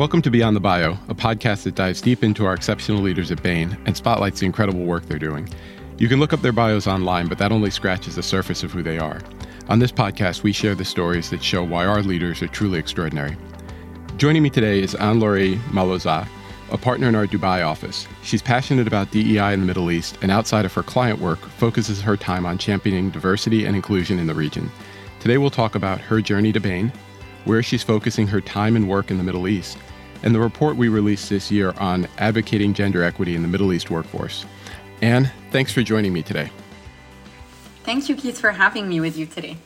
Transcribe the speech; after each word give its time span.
Welcome 0.00 0.22
to 0.22 0.30
Beyond 0.30 0.56
the 0.56 0.60
Bio, 0.60 0.92
a 1.10 1.14
podcast 1.14 1.64
that 1.64 1.74
dives 1.74 2.00
deep 2.00 2.24
into 2.24 2.46
our 2.46 2.54
exceptional 2.54 3.02
leaders 3.02 3.30
at 3.30 3.42
Bain 3.42 3.76
and 3.84 3.94
spotlights 3.94 4.40
the 4.40 4.46
incredible 4.46 4.80
work 4.80 5.04
they're 5.04 5.18
doing. 5.18 5.46
You 5.98 6.08
can 6.08 6.18
look 6.18 6.32
up 6.32 6.40
their 6.40 6.52
bios 6.52 6.86
online, 6.86 7.28
but 7.28 7.36
that 7.36 7.52
only 7.52 7.68
scratches 7.68 8.16
the 8.16 8.22
surface 8.22 8.62
of 8.62 8.72
who 8.72 8.82
they 8.82 8.98
are. 8.98 9.20
On 9.68 9.78
this 9.78 9.92
podcast, 9.92 10.42
we 10.42 10.52
share 10.52 10.74
the 10.74 10.86
stories 10.86 11.28
that 11.28 11.42
show 11.42 11.62
why 11.62 11.84
our 11.84 12.02
leaders 12.02 12.40
are 12.40 12.48
truly 12.48 12.78
extraordinary. 12.78 13.36
Joining 14.16 14.42
me 14.42 14.48
today 14.48 14.80
is 14.80 14.94
Anne-Laure 14.94 15.56
Malauzat, 15.68 16.26
a 16.70 16.78
partner 16.78 17.06
in 17.06 17.14
our 17.14 17.26
Dubai 17.26 17.62
office. 17.62 18.08
She's 18.22 18.40
passionate 18.40 18.86
about 18.86 19.10
DEI 19.10 19.52
in 19.52 19.60
the 19.60 19.66
Middle 19.66 19.90
East 19.90 20.16
and 20.22 20.30
outside 20.30 20.64
of 20.64 20.72
her 20.72 20.82
client 20.82 21.18
work, 21.18 21.40
focuses 21.40 22.00
her 22.00 22.16
time 22.16 22.46
on 22.46 22.56
championing 22.56 23.10
diversity 23.10 23.66
and 23.66 23.76
inclusion 23.76 24.18
in 24.18 24.26
the 24.26 24.34
region. 24.34 24.70
Today 25.20 25.36
we'll 25.36 25.50
talk 25.50 25.74
about 25.74 26.00
her 26.00 26.22
journey 26.22 26.54
to 26.54 26.60
Bain, 26.60 26.90
where 27.44 27.62
she's 27.62 27.82
focusing 27.82 28.26
her 28.26 28.40
time 28.40 28.76
and 28.76 28.88
work 28.88 29.10
in 29.10 29.18
the 29.18 29.24
Middle 29.24 29.46
East, 29.46 29.76
and 30.22 30.34
the 30.34 30.40
report 30.40 30.76
we 30.76 30.88
released 30.88 31.28
this 31.28 31.50
year 31.50 31.72
on 31.78 32.06
advocating 32.18 32.74
gender 32.74 33.02
equity 33.02 33.34
in 33.34 33.42
the 33.42 33.48
Middle 33.48 33.72
East 33.72 33.90
workforce. 33.90 34.44
Anne, 35.02 35.30
thanks 35.50 35.72
for 35.72 35.82
joining 35.82 36.12
me 36.12 36.22
today. 36.22 36.50
Thank 37.84 38.08
you, 38.08 38.16
Keith, 38.16 38.38
for 38.38 38.52
having 38.52 38.88
me 38.88 39.00
with 39.00 39.16
you 39.16 39.26
today. 39.26 39.56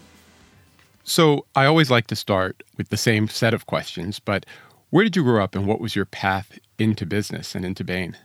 So, 1.03 1.45
I 1.55 1.67
always 1.67 1.91
like 1.91 2.07
to 2.07 2.17
start 2.17 2.63
with 2.79 2.89
the 2.89 2.97
same 2.97 3.29
set 3.29 3.53
of 3.53 3.67
questions, 3.67 4.21
but 4.21 4.47
where 4.91 5.05
did 5.05 5.17
you 5.17 5.23
grow 5.23 5.43
up 5.43 5.55
and 5.55 5.67
what 5.67 5.81
was 5.81 5.95
your 5.95 6.07
path 6.07 6.59
into 6.79 7.05
business 7.05 7.55
and 7.55 7.65
into 7.65 7.85
Bain? 7.85 8.17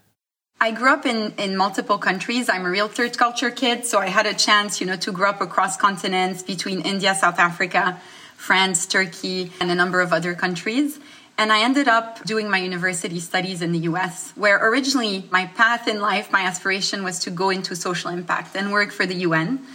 I 0.62 0.72
grew 0.72 0.94
up 0.94 1.06
in, 1.06 1.34
in 1.38 1.56
multiple 1.56 1.98
countries. 1.98 2.50
I'm 2.50 2.66
a 2.66 2.70
real 2.70 2.88
third 2.90 3.18
culture 3.18 3.50
kid, 3.50 3.86
so 3.86 4.00
I 4.00 4.08
had 4.08 4.26
a 4.26 4.34
chance, 4.34 4.80
you 4.80 4.88
know, 4.88 4.98
to 4.98 5.12
grow 5.12 5.30
up 5.30 5.42
across 5.42 5.78
continents 5.78 6.44
between 6.44 6.82
India, 6.82 7.16
South 7.16 7.40
Africa, 7.40 8.00
France, 8.36 8.86
Turkey, 8.86 9.52
and 9.60 9.72
a 9.72 9.76
number 9.76 10.02
of 10.02 10.12
other 10.12 10.36
countries. 10.36 11.00
And 11.40 11.54
I 11.54 11.62
ended 11.62 11.88
up 11.88 12.22
doing 12.26 12.50
my 12.50 12.58
university 12.58 13.22
studies 13.22 13.62
in 13.62 13.72
the 13.72 13.80
US, 13.92 14.34
where 14.36 14.60
originally 14.70 15.24
my 15.32 15.46
path 15.46 15.88
in 15.88 16.02
life, 16.02 16.34
my 16.34 16.42
aspiration 16.42 17.02
was 17.02 17.18
to 17.20 17.32
go 17.32 17.50
into 17.50 17.78
social 17.78 18.10
impact 18.10 18.58
and 18.58 18.74
work 18.74 18.92
for 18.92 19.06
the 19.06 19.16
UN. 19.28 19.66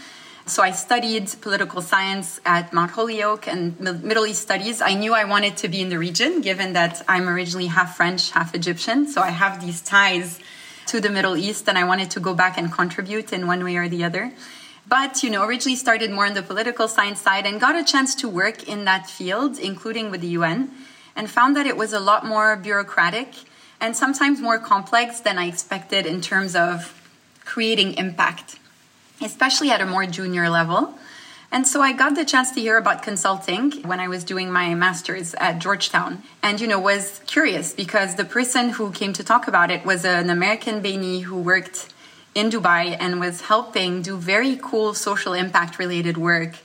So 0.44 0.62
I 0.62 0.72
studied 0.72 1.26
political 1.40 1.80
science 1.80 2.38
at 2.44 2.74
Mount 2.74 2.90
Holyoke 2.90 3.48
and 3.48 3.80
Middle 3.80 4.26
East 4.26 4.42
studies. 4.42 4.82
I 4.82 4.92
knew 4.92 5.14
I 5.14 5.24
wanted 5.24 5.56
to 5.56 5.68
be 5.68 5.80
in 5.80 5.88
the 5.88 5.98
region, 5.98 6.42
given 6.42 6.74
that 6.74 7.02
I'm 7.08 7.26
originally 7.30 7.68
half 7.68 7.96
French, 7.96 8.32
half 8.32 8.54
Egyptian. 8.54 9.08
So 9.08 9.22
I 9.22 9.30
have 9.30 9.64
these 9.64 9.80
ties 9.80 10.40
to 10.88 11.00
the 11.00 11.08
Middle 11.08 11.34
East, 11.34 11.66
and 11.66 11.78
I 11.78 11.84
wanted 11.84 12.10
to 12.10 12.20
go 12.20 12.34
back 12.34 12.58
and 12.58 12.70
contribute 12.70 13.32
in 13.32 13.46
one 13.46 13.64
way 13.64 13.76
or 13.76 13.88
the 13.88 14.04
other. 14.04 14.34
But, 14.86 15.22
you 15.22 15.30
know, 15.30 15.42
originally 15.42 15.76
started 15.76 16.10
more 16.10 16.26
on 16.26 16.34
the 16.34 16.42
political 16.42 16.88
science 16.88 17.22
side 17.22 17.46
and 17.46 17.58
got 17.58 17.74
a 17.74 17.82
chance 17.82 18.14
to 18.16 18.28
work 18.28 18.68
in 18.68 18.84
that 18.84 19.08
field, 19.08 19.58
including 19.58 20.10
with 20.10 20.20
the 20.20 20.36
UN 20.36 20.70
and 21.16 21.30
found 21.30 21.56
that 21.56 21.66
it 21.66 21.76
was 21.76 21.92
a 21.92 22.00
lot 22.00 22.24
more 22.24 22.56
bureaucratic 22.56 23.34
and 23.80 23.96
sometimes 23.96 24.40
more 24.40 24.58
complex 24.58 25.20
than 25.20 25.38
I 25.38 25.46
expected 25.46 26.06
in 26.06 26.20
terms 26.20 26.56
of 26.56 27.00
creating 27.44 27.94
impact, 27.94 28.58
especially 29.20 29.70
at 29.70 29.80
a 29.80 29.86
more 29.86 30.06
junior 30.06 30.48
level. 30.48 30.94
And 31.52 31.68
so 31.68 31.82
I 31.82 31.92
got 31.92 32.16
the 32.16 32.24
chance 32.24 32.50
to 32.52 32.60
hear 32.60 32.76
about 32.78 33.02
consulting 33.02 33.70
when 33.82 34.00
I 34.00 34.08
was 34.08 34.24
doing 34.24 34.50
my 34.50 34.74
master's 34.74 35.34
at 35.34 35.60
Georgetown. 35.60 36.22
And, 36.42 36.60
you 36.60 36.66
know, 36.66 36.80
was 36.80 37.20
curious 37.26 37.72
because 37.72 38.16
the 38.16 38.24
person 38.24 38.70
who 38.70 38.90
came 38.90 39.12
to 39.12 39.22
talk 39.22 39.46
about 39.46 39.70
it 39.70 39.84
was 39.84 40.04
an 40.04 40.30
American 40.30 40.82
Bainey 40.82 41.22
who 41.22 41.36
worked 41.36 41.92
in 42.34 42.50
Dubai 42.50 42.96
and 42.98 43.20
was 43.20 43.42
helping 43.42 44.02
do 44.02 44.16
very 44.16 44.58
cool 44.60 44.94
social 44.94 45.32
impact 45.32 45.78
related 45.78 46.16
work 46.16 46.56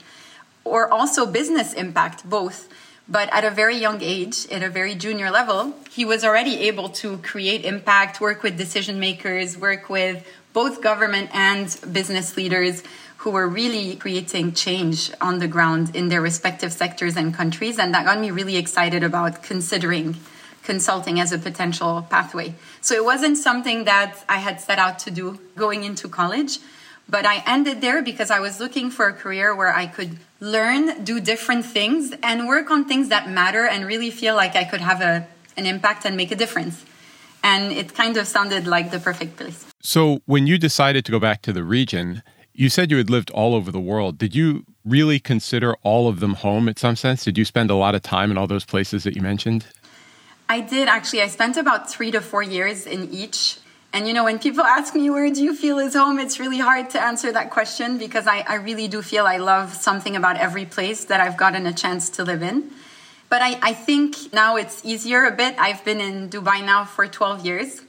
or 0.64 0.92
also 0.92 1.24
business 1.24 1.72
impact, 1.72 2.28
both 2.28 2.68
but 3.10 3.28
at 3.32 3.44
a 3.44 3.50
very 3.50 3.76
young 3.76 4.00
age, 4.00 4.46
at 4.52 4.62
a 4.62 4.70
very 4.70 4.94
junior 4.94 5.30
level, 5.30 5.74
he 5.90 6.04
was 6.04 6.24
already 6.24 6.60
able 6.68 6.88
to 6.88 7.18
create 7.18 7.64
impact, 7.64 8.20
work 8.20 8.44
with 8.44 8.56
decision 8.56 9.00
makers, 9.00 9.58
work 9.58 9.90
with 9.90 10.24
both 10.52 10.80
government 10.80 11.28
and 11.34 11.76
business 11.92 12.36
leaders 12.36 12.84
who 13.18 13.30
were 13.30 13.48
really 13.48 13.96
creating 13.96 14.52
change 14.52 15.10
on 15.20 15.40
the 15.40 15.48
ground 15.48 15.94
in 15.94 16.08
their 16.08 16.22
respective 16.22 16.72
sectors 16.72 17.16
and 17.16 17.34
countries. 17.34 17.78
And 17.78 17.92
that 17.92 18.04
got 18.06 18.18
me 18.18 18.30
really 18.30 18.56
excited 18.56 19.02
about 19.02 19.42
considering 19.42 20.16
consulting 20.62 21.18
as 21.18 21.32
a 21.32 21.38
potential 21.38 22.06
pathway. 22.08 22.54
So 22.80 22.94
it 22.94 23.04
wasn't 23.04 23.36
something 23.36 23.84
that 23.84 24.24
I 24.28 24.36
had 24.36 24.60
set 24.60 24.78
out 24.78 25.00
to 25.00 25.10
do 25.10 25.38
going 25.56 25.84
into 25.84 26.08
college, 26.08 26.60
but 27.08 27.26
I 27.26 27.42
ended 27.46 27.80
there 27.80 28.02
because 28.02 28.30
I 28.30 28.40
was 28.40 28.60
looking 28.60 28.90
for 28.90 29.08
a 29.08 29.12
career 29.12 29.54
where 29.54 29.74
I 29.74 29.86
could 29.86 30.18
learn, 30.40 31.04
do 31.04 31.20
different 31.20 31.64
things, 31.64 32.12
and 32.22 32.48
work 32.48 32.70
on 32.70 32.86
things 32.86 33.08
that 33.08 33.28
matter 33.28 33.66
and 33.66 33.86
really 33.86 34.10
feel 34.10 34.34
like 34.34 34.56
I 34.56 34.64
could 34.64 34.80
have 34.80 35.00
a, 35.00 35.26
an 35.56 35.66
impact 35.66 36.04
and 36.04 36.16
make 36.16 36.32
a 36.32 36.36
difference. 36.36 36.84
And 37.42 37.72
it 37.72 37.94
kind 37.94 38.16
of 38.16 38.26
sounded 38.26 38.66
like 38.66 38.90
the 38.90 38.98
perfect 38.98 39.36
place. 39.36 39.64
So, 39.80 40.20
when 40.26 40.46
you 40.46 40.58
decided 40.58 41.04
to 41.06 41.12
go 41.12 41.18
back 41.18 41.40
to 41.42 41.52
the 41.52 41.64
region, 41.64 42.22
you 42.52 42.68
said 42.68 42.90
you 42.90 42.98
had 42.98 43.08
lived 43.08 43.30
all 43.30 43.54
over 43.54 43.70
the 43.70 43.80
world. 43.80 44.18
Did 44.18 44.34
you 44.34 44.64
really 44.84 45.18
consider 45.18 45.74
all 45.82 46.08
of 46.08 46.20
them 46.20 46.34
home 46.34 46.68
in 46.68 46.76
some 46.76 46.96
sense? 46.96 47.24
Did 47.24 47.38
you 47.38 47.44
spend 47.44 47.70
a 47.70 47.74
lot 47.74 47.94
of 47.94 48.02
time 48.02 48.30
in 48.30 48.36
all 48.36 48.46
those 48.46 48.64
places 48.64 49.04
that 49.04 49.14
you 49.16 49.22
mentioned? 49.22 49.66
I 50.48 50.60
did 50.60 50.88
actually. 50.88 51.22
I 51.22 51.28
spent 51.28 51.56
about 51.56 51.90
three 51.90 52.10
to 52.10 52.20
four 52.20 52.42
years 52.42 52.86
in 52.86 53.08
each. 53.10 53.58
And 53.92 54.06
you 54.06 54.14
know, 54.14 54.24
when 54.24 54.38
people 54.38 54.62
ask 54.62 54.94
me, 54.94 55.10
where 55.10 55.30
do 55.30 55.42
you 55.42 55.54
feel 55.54 55.78
is 55.78 55.94
home? 55.94 56.18
It's 56.18 56.38
really 56.38 56.58
hard 56.58 56.90
to 56.90 57.02
answer 57.02 57.32
that 57.32 57.50
question 57.50 57.98
because 57.98 58.26
I, 58.26 58.44
I 58.48 58.54
really 58.54 58.86
do 58.86 59.02
feel 59.02 59.26
I 59.26 59.38
love 59.38 59.74
something 59.74 60.14
about 60.14 60.36
every 60.36 60.64
place 60.64 61.04
that 61.06 61.20
I've 61.20 61.36
gotten 61.36 61.66
a 61.66 61.72
chance 61.72 62.08
to 62.10 62.24
live 62.24 62.42
in. 62.42 62.70
But 63.28 63.42
I, 63.42 63.58
I 63.62 63.72
think 63.72 64.32
now 64.32 64.56
it's 64.56 64.84
easier 64.84 65.24
a 65.24 65.32
bit. 65.32 65.56
I've 65.58 65.84
been 65.84 66.00
in 66.00 66.28
Dubai 66.30 66.64
now 66.64 66.84
for 66.84 67.06
12 67.06 67.44
years. 67.44 67.80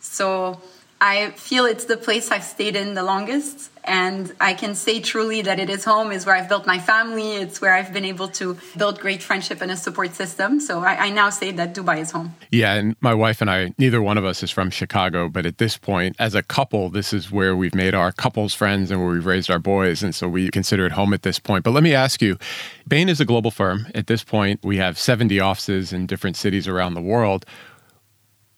So 0.00 0.60
I 1.00 1.30
feel 1.32 1.66
it's 1.66 1.84
the 1.84 1.96
place 1.96 2.30
I've 2.30 2.44
stayed 2.44 2.74
in 2.74 2.94
the 2.94 3.02
longest. 3.02 3.70
And 3.84 4.34
I 4.40 4.54
can 4.54 4.74
say 4.74 4.98
truly 5.00 5.42
that 5.42 5.60
it 5.60 5.70
is 5.70 5.84
home, 5.84 6.10
is 6.10 6.26
where 6.26 6.34
I've 6.34 6.48
built 6.48 6.66
my 6.66 6.80
family. 6.80 7.36
It's 7.36 7.60
where 7.60 7.72
I've 7.72 7.92
been 7.92 8.04
able 8.04 8.26
to 8.28 8.58
build 8.76 8.98
great 8.98 9.22
friendship 9.22 9.60
and 9.60 9.70
a 9.70 9.76
support 9.76 10.14
system. 10.14 10.58
So 10.58 10.80
I, 10.80 11.06
I, 11.06 11.10
now 11.10 11.30
say 11.30 11.52
that 11.52 11.72
Dubai 11.72 12.00
is 12.00 12.10
home. 12.10 12.34
Yeah. 12.50 12.74
And 12.74 12.96
my 13.00 13.14
wife 13.14 13.40
and 13.40 13.48
I, 13.48 13.72
neither 13.78 14.02
one 14.02 14.18
of 14.18 14.24
us 14.24 14.42
is 14.42 14.50
from 14.50 14.70
Chicago. 14.70 15.28
But 15.28 15.46
at 15.46 15.58
this 15.58 15.76
point, 15.76 16.16
as 16.18 16.34
a 16.34 16.42
couple, 16.42 16.90
this 16.90 17.12
is 17.12 17.30
where 17.30 17.54
we've 17.54 17.74
made 17.74 17.94
our 17.94 18.10
couples 18.10 18.54
friends 18.54 18.90
and 18.90 19.00
where 19.00 19.12
we've 19.12 19.26
raised 19.26 19.50
our 19.50 19.60
boys. 19.60 20.02
And 20.02 20.14
so 20.14 20.28
we 20.28 20.50
consider 20.50 20.86
it 20.86 20.92
home 20.92 21.14
at 21.14 21.22
this 21.22 21.38
point. 21.38 21.62
But 21.62 21.70
let 21.70 21.84
me 21.84 21.94
ask 21.94 22.20
you 22.20 22.38
Bain 22.88 23.08
is 23.08 23.20
a 23.20 23.24
global 23.24 23.52
firm. 23.52 23.86
At 23.94 24.08
this 24.08 24.24
point, 24.24 24.60
we 24.64 24.78
have 24.78 24.98
70 24.98 25.38
offices 25.38 25.92
in 25.92 26.06
different 26.06 26.36
cities 26.36 26.66
around 26.66 26.94
the 26.94 27.02
world. 27.02 27.46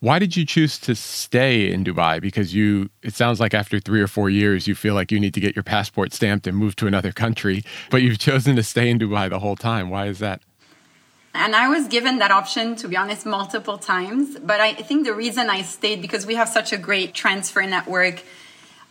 Why 0.00 0.20
did 0.20 0.36
you 0.36 0.46
choose 0.46 0.78
to 0.80 0.94
stay 0.94 1.72
in 1.72 1.82
Dubai? 1.82 2.20
Because 2.20 2.54
you, 2.54 2.88
it 3.02 3.14
sounds 3.14 3.40
like 3.40 3.52
after 3.52 3.80
three 3.80 4.00
or 4.00 4.06
four 4.06 4.30
years, 4.30 4.68
you 4.68 4.76
feel 4.76 4.94
like 4.94 5.10
you 5.10 5.18
need 5.18 5.34
to 5.34 5.40
get 5.40 5.56
your 5.56 5.64
passport 5.64 6.12
stamped 6.12 6.46
and 6.46 6.56
move 6.56 6.76
to 6.76 6.86
another 6.86 7.10
country, 7.10 7.64
but 7.90 8.00
you've 8.02 8.18
chosen 8.18 8.54
to 8.54 8.62
stay 8.62 8.90
in 8.90 9.00
Dubai 9.00 9.28
the 9.28 9.40
whole 9.40 9.56
time. 9.56 9.90
Why 9.90 10.06
is 10.06 10.20
that? 10.20 10.40
And 11.34 11.56
I 11.56 11.68
was 11.68 11.88
given 11.88 12.18
that 12.18 12.30
option, 12.30 12.76
to 12.76 12.88
be 12.88 12.96
honest, 12.96 13.26
multiple 13.26 13.76
times. 13.76 14.38
But 14.38 14.60
I 14.60 14.72
think 14.74 15.04
the 15.04 15.14
reason 15.14 15.50
I 15.50 15.62
stayed, 15.62 16.00
because 16.00 16.26
we 16.26 16.36
have 16.36 16.48
such 16.48 16.72
a 16.72 16.78
great 16.78 17.12
transfer 17.12 17.62
network, 17.62 18.22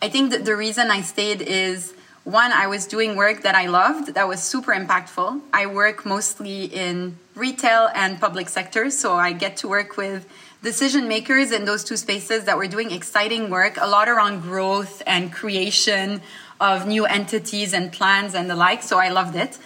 I 0.02 0.10
think 0.10 0.32
that 0.32 0.44
the 0.44 0.56
reason 0.58 0.92
I 0.92 1.02
stayed 1.02 1.42
is 1.42 1.94
one, 2.28 2.52
I 2.52 2.68
was 2.68 2.86
doing 2.86 3.16
work 3.16 3.44
that 3.44 3.56
I 3.56 3.68
loved 3.68 4.16
that 4.16 4.28
was 4.28 4.44
super 4.44 4.74
impactful. 4.74 5.40
I 5.54 5.66
work 5.66 6.06
mostly 6.06 6.66
in 6.66 7.18
retail 7.36 7.90
and 7.96 8.20
public 8.20 8.50
sectors, 8.50 8.98
so 9.00 9.14
I 9.14 9.32
get 9.32 9.56
to 9.58 9.70
work 9.70 9.96
with 9.96 10.28
decision 10.62 11.08
makers 11.08 11.54
in 11.54 11.64
those 11.64 11.86
two 11.86 11.96
spaces 11.96 12.44
that 12.44 12.58
were 12.58 12.68
doing 12.68 12.92
exciting 12.92 13.50
work, 13.50 13.78
a 13.80 13.88
lot 13.88 14.10
around 14.10 14.42
growth 14.42 15.02
and 15.08 15.32
creation 15.32 16.22
of 16.60 16.86
new 16.86 17.06
entities 17.06 17.72
and 17.72 17.94
plans 17.94 18.36
and 18.36 18.50
the 18.50 18.56
like. 18.56 18.84
So 18.84 19.00
I 19.00 19.08
loved 19.08 19.38
it. 19.38 19.58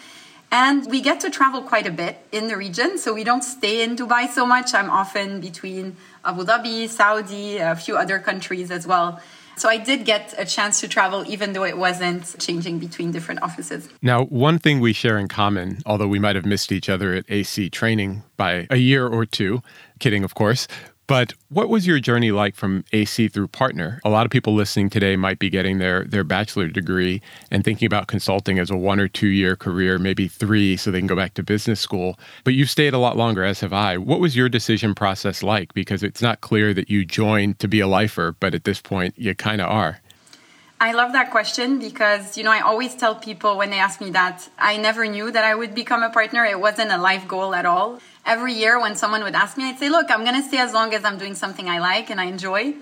And 0.51 0.85
we 0.91 1.01
get 1.01 1.19
to 1.21 1.31
travel 1.31 1.63
quite 1.63 1.87
a 1.87 1.91
bit 1.91 2.19
in 2.31 2.47
the 2.47 2.57
region. 2.57 2.99
So 2.99 3.11
we 3.15 3.23
don't 3.23 3.43
stay 3.43 3.81
in 3.81 3.95
Dubai 3.95 4.29
so 4.29 4.45
much. 4.45 4.75
I'm 4.75 4.91
often 4.91 5.41
between 5.41 5.95
Abu 6.23 6.43
Dhabi, 6.43 6.87
Saudi, 6.89 7.57
a 7.57 7.75
few 7.75 7.97
other 7.97 8.19
countries 8.19 8.69
as 8.69 8.85
well. 8.85 9.19
So 9.61 9.69
I 9.69 9.77
did 9.77 10.05
get 10.05 10.33
a 10.39 10.43
chance 10.43 10.79
to 10.79 10.87
travel, 10.87 11.23
even 11.27 11.53
though 11.53 11.63
it 11.63 11.77
wasn't 11.77 12.35
changing 12.39 12.79
between 12.79 13.11
different 13.11 13.43
offices. 13.43 13.87
Now, 14.01 14.23
one 14.25 14.57
thing 14.57 14.79
we 14.79 14.91
share 14.91 15.19
in 15.19 15.27
common, 15.27 15.83
although 15.85 16.07
we 16.07 16.17
might 16.17 16.35
have 16.35 16.47
missed 16.47 16.71
each 16.71 16.89
other 16.89 17.13
at 17.13 17.25
AC 17.29 17.69
training 17.69 18.23
by 18.37 18.65
a 18.71 18.77
year 18.77 19.07
or 19.07 19.23
two, 19.23 19.61
kidding, 19.99 20.23
of 20.23 20.33
course, 20.33 20.67
but 21.11 21.33
what 21.49 21.67
was 21.67 21.85
your 21.85 21.99
journey 21.99 22.31
like 22.31 22.55
from 22.55 22.85
AC 22.93 23.27
through 23.27 23.49
partner? 23.49 23.99
A 24.05 24.09
lot 24.09 24.25
of 24.25 24.31
people 24.31 24.55
listening 24.55 24.89
today 24.89 25.17
might 25.17 25.39
be 25.39 25.49
getting 25.49 25.77
their, 25.77 26.05
their 26.05 26.23
bachelor 26.23 26.69
degree 26.69 27.21
and 27.51 27.65
thinking 27.65 27.85
about 27.85 28.07
consulting 28.07 28.57
as 28.59 28.69
a 28.69 28.77
one 28.77 28.97
or 28.97 29.09
two 29.09 29.27
year 29.27 29.57
career, 29.57 29.99
maybe 29.99 30.29
three, 30.29 30.77
so 30.77 30.89
they 30.89 30.99
can 30.99 31.07
go 31.07 31.15
back 31.17 31.33
to 31.33 31.43
business 31.43 31.81
school. 31.81 32.17
But 32.45 32.53
you've 32.53 32.69
stayed 32.69 32.93
a 32.93 32.97
lot 32.97 33.17
longer, 33.17 33.43
as 33.43 33.59
have 33.59 33.73
I. 33.73 33.97
What 33.97 34.21
was 34.21 34.37
your 34.37 34.47
decision 34.47 34.95
process 34.95 35.43
like? 35.43 35.73
Because 35.73 36.01
it's 36.01 36.21
not 36.21 36.39
clear 36.39 36.73
that 36.73 36.89
you 36.89 37.03
joined 37.03 37.59
to 37.59 37.67
be 37.67 37.81
a 37.81 37.87
lifer, 37.87 38.33
but 38.39 38.55
at 38.55 38.63
this 38.63 38.79
point, 38.79 39.13
you 39.17 39.35
kind 39.35 39.59
of 39.59 39.69
are. 39.69 39.99
I 40.81 40.93
love 40.93 41.11
that 41.11 41.29
question 41.29 41.77
because, 41.77 42.39
you 42.39 42.43
know, 42.43 42.49
I 42.49 42.61
always 42.61 42.95
tell 42.95 43.13
people 43.13 43.55
when 43.55 43.69
they 43.69 43.77
ask 43.77 44.01
me 44.01 44.09
that, 44.11 44.49
I 44.57 44.77
never 44.77 45.05
knew 45.05 45.29
that 45.29 45.43
I 45.43 45.53
would 45.53 45.75
become 45.75 46.01
a 46.01 46.09
partner. 46.09 46.43
It 46.43 46.59
wasn't 46.59 46.91
a 46.91 46.97
life 46.97 47.27
goal 47.27 47.53
at 47.53 47.67
all. 47.67 47.99
Every 48.25 48.53
year 48.53 48.81
when 48.81 48.95
someone 48.95 49.21
would 49.21 49.35
ask 49.35 49.57
me, 49.57 49.65
I'd 49.65 49.77
say, 49.77 49.89
look, 49.89 50.09
I'm 50.09 50.23
going 50.23 50.41
to 50.41 50.47
stay 50.47 50.57
as 50.57 50.73
long 50.73 50.91
as 50.95 51.05
I'm 51.05 51.19
doing 51.19 51.35
something 51.35 51.69
I 51.69 51.77
like 51.77 52.09
and 52.09 52.19
I 52.19 52.23
enjoy. 52.23 52.73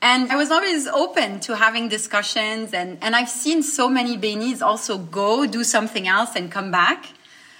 And 0.00 0.30
I 0.30 0.36
was 0.36 0.52
always 0.52 0.86
open 0.86 1.40
to 1.40 1.56
having 1.56 1.88
discussions. 1.88 2.72
And, 2.72 2.96
and 3.02 3.16
I've 3.16 3.28
seen 3.28 3.64
so 3.64 3.88
many 3.88 4.16
Baineys 4.16 4.62
also 4.62 4.96
go 4.96 5.44
do 5.44 5.64
something 5.64 6.06
else 6.06 6.36
and 6.36 6.48
come 6.48 6.70
back. 6.70 7.06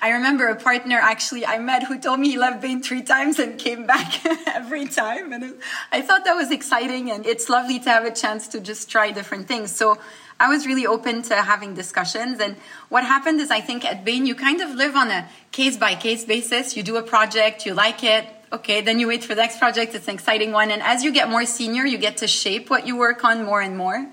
I 0.03 0.11
remember 0.11 0.49
a 0.49 0.57
partner 0.57 0.99
actually 1.01 1.47
I 1.47 1.61
met 1.61 1.85
who 1.85 1.97
told 1.97 2.19
me 2.19 2.31
he 2.31 2.37
left 2.37 2.61
Bain 2.61 2.83
three 2.83 3.03
times 3.03 3.39
and 3.39 3.57
came 3.57 3.87
back 3.87 4.27
every 4.49 4.89
time. 4.89 5.33
And 5.33 5.55
I 5.93 6.03
thought 6.03 6.25
that 6.25 6.35
was 6.35 6.51
exciting 6.51 7.13
and 7.13 7.25
it's 7.25 7.49
lovely 7.49 7.79
to 7.79 7.89
have 7.89 8.05
a 8.05 8.11
chance 8.11 8.49
to 8.49 8.61
just 8.61 8.91
try 8.91 9.13
different 9.13 9.47
things. 9.47 9.71
So 9.71 9.99
I 10.41 10.49
was 10.49 10.67
really 10.67 10.89
open 10.89 11.23
to 11.23 11.37
having 11.37 11.75
discussions. 11.75 12.41
And 12.41 12.57
what 12.89 13.05
happened 13.05 13.41
is 13.41 13.53
I 13.53 13.61
think 13.61 13.85
at 13.85 14.05
Bain, 14.05 14.27
you 14.27 14.35
kind 14.35 14.61
of 14.61 14.71
live 14.71 14.97
on 14.97 15.09
a 15.09 15.29
case 15.53 15.77
by 15.77 15.95
case 15.95 16.25
basis. 16.25 16.77
You 16.77 16.83
do 16.83 16.97
a 16.97 17.03
project, 17.03 17.65
you 17.65 17.73
like 17.73 18.03
it. 18.03 18.27
Okay, 18.53 18.81
then 18.81 18.99
you 18.99 19.07
wait 19.07 19.23
for 19.23 19.37
the 19.37 19.41
next 19.41 19.61
project. 19.61 19.95
It's 19.95 20.09
an 20.09 20.15
exciting 20.15 20.51
one. 20.51 20.73
And 20.73 20.83
as 20.83 21.05
you 21.05 21.13
get 21.13 21.31
more 21.31 21.47
senior, 21.47 21.87
you 21.87 21.97
get 21.97 22.17
to 22.17 22.27
shape 22.27 22.71
what 22.71 22.89
you 22.89 22.97
work 22.97 23.23
on 23.23 23.45
more 23.45 23.61
and 23.61 23.79
more. 23.79 24.11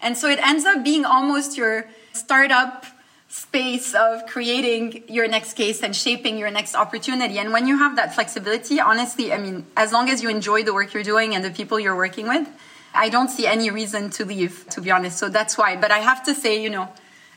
And 0.00 0.16
so 0.16 0.30
it 0.30 0.38
ends 0.38 0.64
up 0.64 0.82
being 0.82 1.04
almost 1.04 1.58
your 1.58 1.84
startup 2.14 2.86
space 3.28 3.94
of 3.94 4.26
creating 4.26 5.04
your 5.08 5.28
next 5.28 5.54
case 5.54 5.82
and 5.82 5.94
shaping 5.94 6.38
your 6.38 6.50
next 6.50 6.74
opportunity. 6.74 7.38
And 7.38 7.52
when 7.52 7.66
you 7.66 7.76
have 7.78 7.96
that 7.96 8.14
flexibility, 8.14 8.80
honestly, 8.80 9.32
I 9.32 9.38
mean, 9.38 9.66
as 9.76 9.92
long 9.92 10.08
as 10.08 10.22
you 10.22 10.28
enjoy 10.28 10.62
the 10.62 10.72
work 10.72 10.94
you're 10.94 11.02
doing 11.02 11.34
and 11.34 11.44
the 11.44 11.50
people 11.50 11.78
you're 11.80 11.96
working 11.96 12.28
with, 12.28 12.48
I 12.94 13.08
don't 13.08 13.28
see 13.28 13.46
any 13.46 13.70
reason 13.70 14.10
to 14.10 14.24
leave, 14.24 14.66
to 14.70 14.80
be 14.80 14.90
honest. 14.90 15.18
So 15.18 15.28
that's 15.28 15.58
why. 15.58 15.76
But 15.76 15.90
I 15.90 15.98
have 15.98 16.24
to 16.24 16.34
say, 16.34 16.62
you 16.62 16.70
know, 16.70 16.88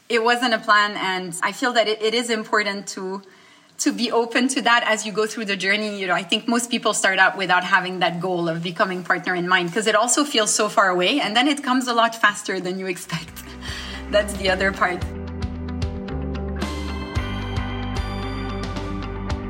it 0.07 0.23
wasn't 0.23 0.53
a 0.53 0.59
plan. 0.59 0.91
And 0.95 1.35
I 1.43 1.51
feel 1.51 1.73
that 1.73 1.87
it, 1.87 2.01
it 2.01 2.13
is 2.13 2.29
important 2.29 2.87
to 2.89 3.21
to 3.79 3.93
be 3.93 4.11
open 4.11 4.49
to 4.49 4.61
that 4.61 4.83
as 4.85 5.05
you 5.05 5.11
go 5.13 5.25
through 5.25 5.45
the 5.45 5.55
journey. 5.55 5.97
You 6.01 6.07
know, 6.07 6.13
I 6.13 6.21
think 6.23 6.49
most 6.49 6.69
people 6.69 6.93
start 6.93 7.17
out 7.17 7.37
without 7.37 7.63
having 7.63 7.99
that 7.99 8.19
goal 8.19 8.49
of 8.49 8.61
becoming 8.61 9.05
partner 9.05 9.33
in 9.33 9.47
mind 9.47 9.69
because 9.69 9.87
it 9.87 9.95
also 9.95 10.25
feels 10.25 10.53
so 10.53 10.67
far 10.67 10.89
away 10.89 11.21
and 11.21 11.33
then 11.33 11.47
it 11.47 11.63
comes 11.63 11.87
a 11.87 11.93
lot 11.93 12.13
faster 12.13 12.59
than 12.59 12.77
you 12.77 12.87
expect. 12.87 13.31
That's 14.11 14.33
the 14.33 14.49
other 14.49 14.73
part. 14.73 15.01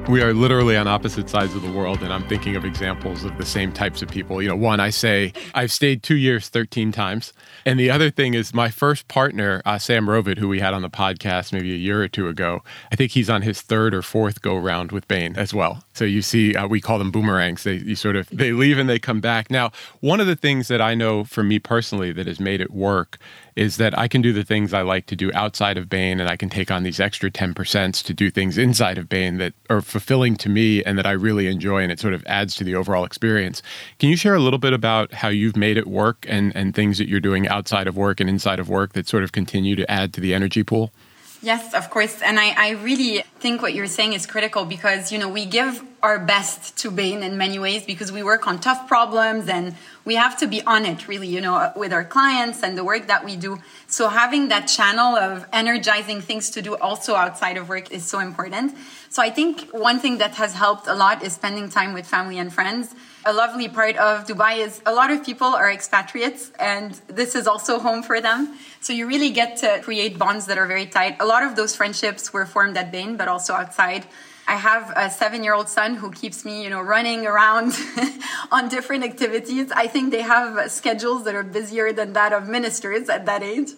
We 0.09 0.23
are 0.23 0.33
literally 0.33 0.75
on 0.75 0.87
opposite 0.87 1.29
sides 1.29 1.53
of 1.53 1.61
the 1.61 1.71
world 1.71 2.01
and 2.01 2.11
i'm 2.11 2.27
thinking 2.27 2.55
of 2.55 2.65
examples 2.65 3.23
of 3.23 3.37
the 3.37 3.45
same 3.45 3.71
types 3.71 4.01
of 4.01 4.09
people. 4.09 4.41
You 4.41 4.49
know 4.49 4.55
one 4.55 4.79
i 4.79 4.89
say 4.89 5.33
i've 5.53 5.71
stayed 5.71 6.01
two 6.01 6.15
years 6.15 6.49
13 6.49 6.91
times. 6.91 7.31
And 7.63 7.79
the 7.79 7.91
other 7.91 8.09
thing 8.09 8.33
is 8.33 8.51
my 8.51 8.69
first 8.69 9.07
partner 9.07 9.61
uh, 9.65 9.77
sam 9.77 10.07
rovid 10.07 10.39
who 10.39 10.47
we 10.47 10.61
had 10.61 10.73
on 10.73 10.81
the 10.81 10.89
podcast 10.89 11.53
maybe 11.53 11.73
a 11.73 11.77
year 11.77 12.01
or 12.01 12.07
two 12.07 12.27
ago 12.27 12.63
i 12.91 12.95
think 12.95 13.11
he's 13.11 13.29
on 13.29 13.43
his 13.43 13.61
third 13.61 13.93
or 13.93 14.01
fourth 14.01 14.41
go 14.41 14.57
round 14.57 14.91
with 14.91 15.07
bain 15.07 15.35
as 15.35 15.53
well. 15.53 15.83
So 15.93 16.05
you 16.05 16.23
see 16.23 16.55
uh, 16.55 16.67
we 16.67 16.81
call 16.81 16.97
them 16.97 17.11
boomerangs. 17.11 17.63
They 17.63 17.75
you 17.75 17.95
sort 17.95 18.15
of 18.15 18.27
they 18.29 18.51
leave 18.51 18.79
and 18.79 18.89
they 18.89 18.97
come 18.97 19.21
back. 19.21 19.51
Now 19.51 19.71
one 19.99 20.19
of 20.19 20.25
the 20.25 20.35
things 20.35 20.69
that 20.69 20.81
i 20.81 20.95
know 20.95 21.23
for 21.23 21.43
me 21.43 21.59
personally 21.59 22.11
that 22.13 22.25
has 22.25 22.39
made 22.39 22.61
it 22.61 22.71
work 22.71 23.19
is 23.59 23.75
that 23.75 23.97
I 23.99 24.07
can 24.07 24.21
do 24.21 24.31
the 24.31 24.45
things 24.45 24.73
I 24.73 24.83
like 24.83 25.05
to 25.07 25.17
do 25.17 25.31
outside 25.33 25.77
of 25.77 25.89
Bain 25.89 26.21
and 26.21 26.29
I 26.29 26.37
can 26.37 26.49
take 26.49 26.71
on 26.71 26.83
these 26.83 26.97
extra 26.97 27.29
10% 27.29 28.03
to 28.05 28.13
do 28.13 28.31
things 28.31 28.57
inside 28.57 28.97
of 28.97 29.09
Bain 29.09 29.37
that 29.39 29.53
are 29.69 29.81
fulfilling 29.81 30.37
to 30.37 30.47
me 30.47 30.81
and 30.85 30.97
that 30.97 31.05
I 31.05 31.11
really 31.11 31.47
enjoy 31.47 31.83
and 31.83 31.91
it 31.91 31.99
sort 31.99 32.13
of 32.13 32.23
adds 32.25 32.55
to 32.55 32.63
the 32.63 32.73
overall 32.73 33.03
experience. 33.03 33.61
Can 33.99 34.07
you 34.07 34.15
share 34.15 34.33
a 34.33 34.39
little 34.39 34.59
bit 34.59 34.71
about 34.71 35.13
how 35.13 35.27
you've 35.27 35.57
made 35.57 35.75
it 35.75 35.87
work 35.87 36.25
and, 36.29 36.55
and 36.55 36.73
things 36.73 36.99
that 36.99 37.09
you're 37.09 37.19
doing 37.19 37.49
outside 37.49 37.89
of 37.89 37.97
work 37.97 38.21
and 38.21 38.29
inside 38.29 38.61
of 38.61 38.69
work 38.69 38.93
that 38.93 39.09
sort 39.09 39.25
of 39.25 39.33
continue 39.33 39.75
to 39.75 39.91
add 39.91 40.13
to 40.13 40.21
the 40.21 40.33
energy 40.33 40.63
pool? 40.63 40.93
Yes, 41.41 41.73
of 41.73 41.89
course. 41.89 42.21
And 42.21 42.37
I, 42.37 42.53
I 42.57 42.69
really 42.71 43.23
think 43.39 43.61
what 43.61 43.73
you're 43.73 43.87
saying 43.87 44.11
is 44.11 44.25
critical 44.25 44.65
because, 44.65 45.09
you 45.09 45.17
know, 45.17 45.29
we 45.29 45.45
give 45.45 45.81
our 46.03 46.19
best 46.19 46.77
to 46.79 46.91
Bain 46.91 47.23
in 47.23 47.37
many 47.37 47.57
ways 47.57 47.85
because 47.85 48.11
we 48.11 48.23
work 48.23 48.45
on 48.45 48.59
tough 48.59 48.89
problems 48.89 49.47
and 49.47 49.75
we 50.03 50.15
have 50.15 50.37
to 50.39 50.47
be 50.47 50.61
on 50.63 50.85
it 50.85 51.07
really, 51.07 51.27
you 51.27 51.39
know, 51.39 51.71
with 51.77 51.93
our 51.93 52.03
clients 52.03 52.61
and 52.61 52.77
the 52.77 52.83
work 52.83 53.07
that 53.07 53.23
we 53.23 53.37
do. 53.37 53.57
So 53.87 54.09
having 54.09 54.49
that 54.49 54.65
channel 54.65 55.15
of 55.15 55.45
energizing 55.53 56.19
things 56.19 56.49
to 56.51 56.61
do 56.61 56.75
also 56.75 57.15
outside 57.15 57.55
of 57.55 57.69
work 57.69 57.89
is 57.89 58.05
so 58.05 58.19
important. 58.19 58.75
So 59.09 59.21
I 59.21 59.29
think 59.29 59.69
one 59.71 59.99
thing 59.99 60.17
that 60.17 60.35
has 60.35 60.53
helped 60.53 60.87
a 60.87 60.93
lot 60.93 61.23
is 61.23 61.33
spending 61.33 61.69
time 61.69 61.93
with 61.93 62.05
family 62.05 62.37
and 62.37 62.51
friends 62.53 62.93
a 63.25 63.33
lovely 63.33 63.67
part 63.67 63.97
of 63.97 64.25
Dubai 64.25 64.59
is 64.65 64.81
a 64.85 64.93
lot 64.93 65.11
of 65.11 65.25
people 65.25 65.47
are 65.47 65.69
expatriates 65.69 66.51
and 66.59 66.93
this 67.07 67.35
is 67.35 67.47
also 67.47 67.79
home 67.79 68.01
for 68.01 68.21
them. 68.21 68.57
So 68.81 68.93
you 68.93 69.07
really 69.07 69.29
get 69.29 69.57
to 69.57 69.79
create 69.81 70.17
bonds 70.17 70.45
that 70.45 70.57
are 70.57 70.65
very 70.65 70.85
tight. 70.85 71.17
A 71.19 71.25
lot 71.25 71.43
of 71.43 71.55
those 71.55 71.75
friendships 71.75 72.31
were 72.31 72.45
formed 72.45 72.77
at 72.77 72.91
Bain, 72.91 73.17
but 73.17 73.27
also 73.27 73.53
outside. 73.53 74.05
I 74.47 74.55
have 74.55 74.91
a 74.95 75.11
seven 75.11 75.43
year 75.43 75.53
old 75.53 75.69
son 75.69 75.95
who 75.95 76.11
keeps 76.11 76.43
me, 76.43 76.63
you 76.63 76.71
know, 76.71 76.81
running 76.81 77.27
around 77.27 77.73
on 78.51 78.67
different 78.67 79.03
activities. 79.03 79.71
I 79.71 79.85
think 79.85 80.11
they 80.11 80.23
have 80.23 80.71
schedules 80.71 81.25
that 81.25 81.35
are 81.35 81.43
busier 81.43 81.93
than 81.93 82.13
that 82.13 82.33
of 82.33 82.47
ministers 82.47 83.09
at 83.09 83.27
that 83.27 83.43
age. 83.43 83.69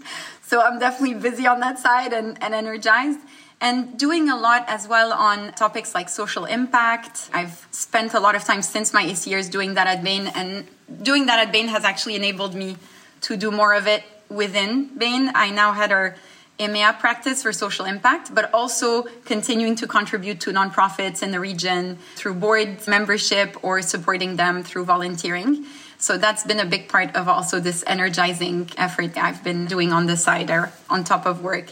So 0.44 0.62
I'm 0.62 0.80
definitely 0.80 1.16
busy 1.16 1.46
on 1.46 1.60
that 1.60 1.78
side 1.78 2.14
and, 2.14 2.42
and 2.42 2.54
energized 2.54 3.20
and 3.60 3.98
doing 3.98 4.30
a 4.30 4.38
lot 4.38 4.66
as 4.68 4.88
well 4.88 5.14
on 5.14 5.52
topics 5.54 5.94
like 5.94 6.10
social 6.10 6.46
impact. 6.46 7.30
I've 7.34 7.68
spent 7.72 8.14
a 8.14 8.20
lot 8.20 8.36
of 8.36 8.44
time 8.44 8.62
since 8.62 8.94
my 8.94 9.04
AC 9.04 9.30
years 9.30 9.50
doing 9.50 9.76
that 9.76 9.88
at 9.88 10.04
Bain, 10.04 10.28
and 10.28 10.66
doing 11.04 11.28
that 11.28 11.40
at 11.46 11.52
Bain 11.52 11.68
has 11.68 11.84
actually 11.84 12.16
enabled 12.16 12.56
me 12.56 12.78
to 13.22 13.38
do 13.38 13.52
more 13.52 13.76
of 13.76 13.88
it 13.88 14.04
within 14.32 14.90
Bain. 14.98 15.32
I 15.36 15.52
now 15.52 15.74
had 15.74 15.92
our 15.92 16.16
EMEA 16.60 17.00
practice 17.00 17.42
for 17.42 17.52
social 17.52 17.86
impact, 17.86 18.34
but 18.34 18.54
also 18.54 19.04
continuing 19.26 19.76
to 19.76 19.88
contribute 19.88 20.40
to 20.42 20.52
nonprofits 20.52 21.24
in 21.24 21.32
the 21.32 21.40
region 21.40 21.98
through 22.16 22.36
board 22.36 22.88
membership 22.88 23.58
or 23.64 23.82
supporting 23.82 24.36
them 24.36 24.64
through 24.64 24.86
volunteering. 24.86 25.66
So 25.98 26.18
that's 26.18 26.44
been 26.44 26.60
a 26.60 26.66
big 26.66 26.88
part 26.88 27.16
of 27.16 27.28
also 27.28 27.60
this 27.60 27.84
energizing 27.88 28.70
effort 28.78 29.18
I've 29.18 29.44
been 29.44 29.66
doing 29.66 29.92
on 29.92 30.08
the 30.08 30.18
side 30.18 30.50
or 30.50 30.72
on 30.90 31.04
top 31.04 31.26
of 31.26 31.44
work. 31.44 31.72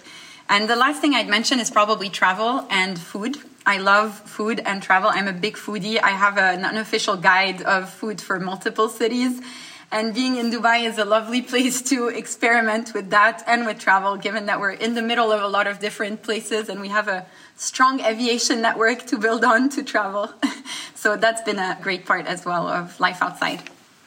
And 0.50 0.68
the 0.68 0.76
last 0.76 1.02
thing 1.02 1.14
I'd 1.14 1.28
mention 1.28 1.60
is 1.60 1.70
probably 1.70 2.10
travel 2.10 2.66
and 2.72 2.98
food. 2.98 3.38
I 3.66 3.78
love 3.78 4.18
food 4.22 4.60
and 4.66 4.82
travel. 4.82 5.12
I'm 5.14 5.28
a 5.28 5.34
big 5.34 5.56
foodie. 5.56 6.02
I 6.02 6.12
have 6.12 6.40
an 6.40 6.66
unofficial 6.66 7.18
guide 7.18 7.62
of 7.62 7.90
food 7.92 8.20
for 8.20 8.40
multiple 8.40 8.90
cities. 8.90 9.42
And 9.92 10.14
being 10.14 10.36
in 10.36 10.52
Dubai 10.52 10.86
is 10.86 11.00
a 11.00 11.06
lovely 11.06 11.42
place 11.42 11.82
to 11.84 12.10
experiment 12.10 12.94
with 12.94 13.10
that 13.10 13.44
and 13.48 13.66
with 13.66 13.80
travel, 13.80 14.18
given 14.18 14.46
that 14.46 14.60
we're 14.60 14.72
in 14.72 14.94
the 14.94 15.02
middle 15.02 15.32
of 15.32 15.42
a 15.42 15.48
lot 15.48 15.66
of 15.66 15.80
different 15.80 16.22
places 16.22 16.70
and 16.70 16.80
we 16.80 16.90
have 16.90 17.08
a 17.08 17.26
strong 17.56 18.00
aviation 18.02 18.62
network 18.62 19.08
to 19.08 19.18
build 19.18 19.44
on 19.44 19.68
to 19.70 19.84
travel. 19.84 20.32
so 20.96 21.18
that's 21.18 21.42
been 21.42 21.58
a 21.58 21.78
great 21.82 22.06
part 22.06 22.28
as 22.28 22.46
well 22.46 22.68
of 22.68 23.00
life 23.00 23.22
outside. 23.22 23.62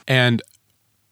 And 0.06 0.40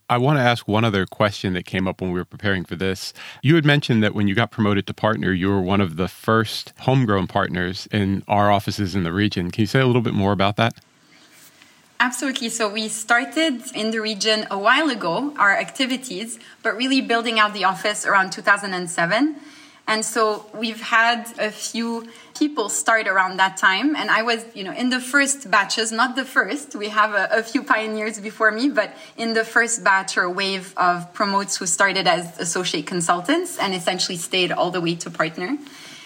I 0.08 0.18
want 0.18 0.38
to 0.38 0.42
ask 0.42 0.68
one 0.68 0.84
other 0.84 1.04
question 1.04 1.52
that 1.54 1.64
came 1.64 1.88
up 1.88 2.00
when 2.00 2.12
we 2.12 2.18
were 2.18 2.24
preparing 2.24 2.64
for 2.64 2.76
this. 2.76 3.12
You 3.42 3.56
had 3.56 3.64
mentioned 3.64 4.02
that 4.04 4.14
when 4.14 4.28
you 4.28 4.34
got 4.36 4.52
promoted 4.52 4.86
to 4.86 4.94
partner, 4.94 5.32
you 5.32 5.48
were 5.48 5.60
one 5.60 5.80
of 5.80 5.96
the 5.96 6.08
first 6.08 6.72
homegrown 6.80 7.26
partners 7.26 7.88
in 7.92 8.22
our 8.28 8.50
offices 8.52 8.94
in 8.94 9.02
the 9.02 9.12
region. 9.12 9.50
Can 9.50 9.62
you 9.62 9.66
say 9.66 9.80
a 9.80 9.86
little 9.86 10.02
bit 10.02 10.14
more 10.14 10.32
about 10.32 10.56
that? 10.56 10.74
Absolutely. 12.02 12.48
So 12.48 12.66
we 12.66 12.88
started 12.88 13.62
in 13.74 13.90
the 13.90 14.00
region 14.00 14.46
a 14.50 14.58
while 14.58 14.88
ago, 14.88 15.34
our 15.38 15.54
activities, 15.54 16.38
but 16.62 16.74
really 16.74 17.02
building 17.02 17.38
out 17.38 17.52
the 17.52 17.64
office 17.64 18.06
around 18.06 18.32
2007. 18.32 19.36
And 19.86 20.02
so 20.02 20.46
we've 20.54 20.80
had 20.80 21.30
a 21.38 21.50
few 21.50 22.08
people 22.38 22.70
start 22.70 23.06
around 23.06 23.36
that 23.36 23.58
time. 23.58 23.94
And 23.94 24.10
I 24.10 24.22
was, 24.22 24.42
you 24.54 24.64
know, 24.64 24.72
in 24.72 24.88
the 24.88 24.98
first 24.98 25.50
batches, 25.50 25.92
not 25.92 26.16
the 26.16 26.24
first. 26.24 26.74
We 26.74 26.88
have 26.88 27.12
a, 27.12 27.40
a, 27.40 27.42
few 27.42 27.62
pioneers 27.62 28.18
before 28.18 28.50
me, 28.50 28.70
but 28.70 28.94
in 29.18 29.34
the 29.34 29.44
first 29.44 29.84
batch 29.84 30.16
or 30.16 30.30
wave 30.30 30.72
of 30.78 31.12
promotes 31.12 31.58
who 31.58 31.66
started 31.66 32.06
as 32.06 32.38
associate 32.38 32.86
consultants 32.86 33.58
and 33.58 33.74
essentially 33.74 34.16
stayed 34.16 34.52
all 34.52 34.70
the 34.70 34.80
way 34.80 34.94
to 34.94 35.10
partner. 35.10 35.58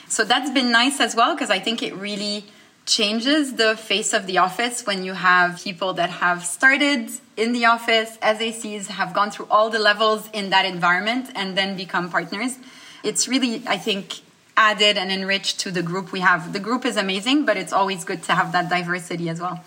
So 0.09 0.25
that's 0.25 0.51
been 0.51 0.73
nice 0.73 0.99
as 0.99 1.15
well, 1.15 1.37
because 1.37 1.51
I 1.51 1.61
think 1.61 1.85
it 1.85 1.95
really 1.95 2.47
changes 2.87 3.55
the 3.55 3.77
face 3.77 4.13
of 4.13 4.27
the 4.27 4.39
office 4.39 4.87
when 4.87 5.05
you 5.05 5.15
have 5.15 5.63
people 5.63 5.95
that 5.95 6.11
have 6.11 6.45
started 6.45 7.11
in 7.37 7.53
the 7.53 7.65
office 7.65 8.19
as 8.21 8.39
ACs, 8.39 8.87
have 8.87 9.13
gone 9.15 9.31
through 9.31 9.49
all 9.51 9.71
the 9.71 9.79
levels 9.79 10.29
in 10.33 10.51
that 10.51 10.65
environment, 10.65 11.31
and 11.35 11.57
then 11.57 11.77
become 11.77 12.11
partners 12.11 12.59
it's 13.05 13.29
really, 13.29 13.63
I 13.69 13.77
think, 13.77 14.23
added 14.57 14.97
and 14.97 15.13
enriched 15.13 15.61
to 15.61 15.71
the 15.71 15.83
group 15.83 16.11
we 16.11 16.21
have. 16.21 16.53
The 16.53 16.61
group 16.61 16.85
is 16.85 16.97
amazing, 16.97 17.45
but 17.45 17.57
it's 17.57 17.73
always 17.73 18.05
good 18.05 18.23
to 18.25 18.33
have 18.33 18.51
that 18.53 18.69
diversity 18.71 19.29
as 19.29 19.41
well. 19.41 19.63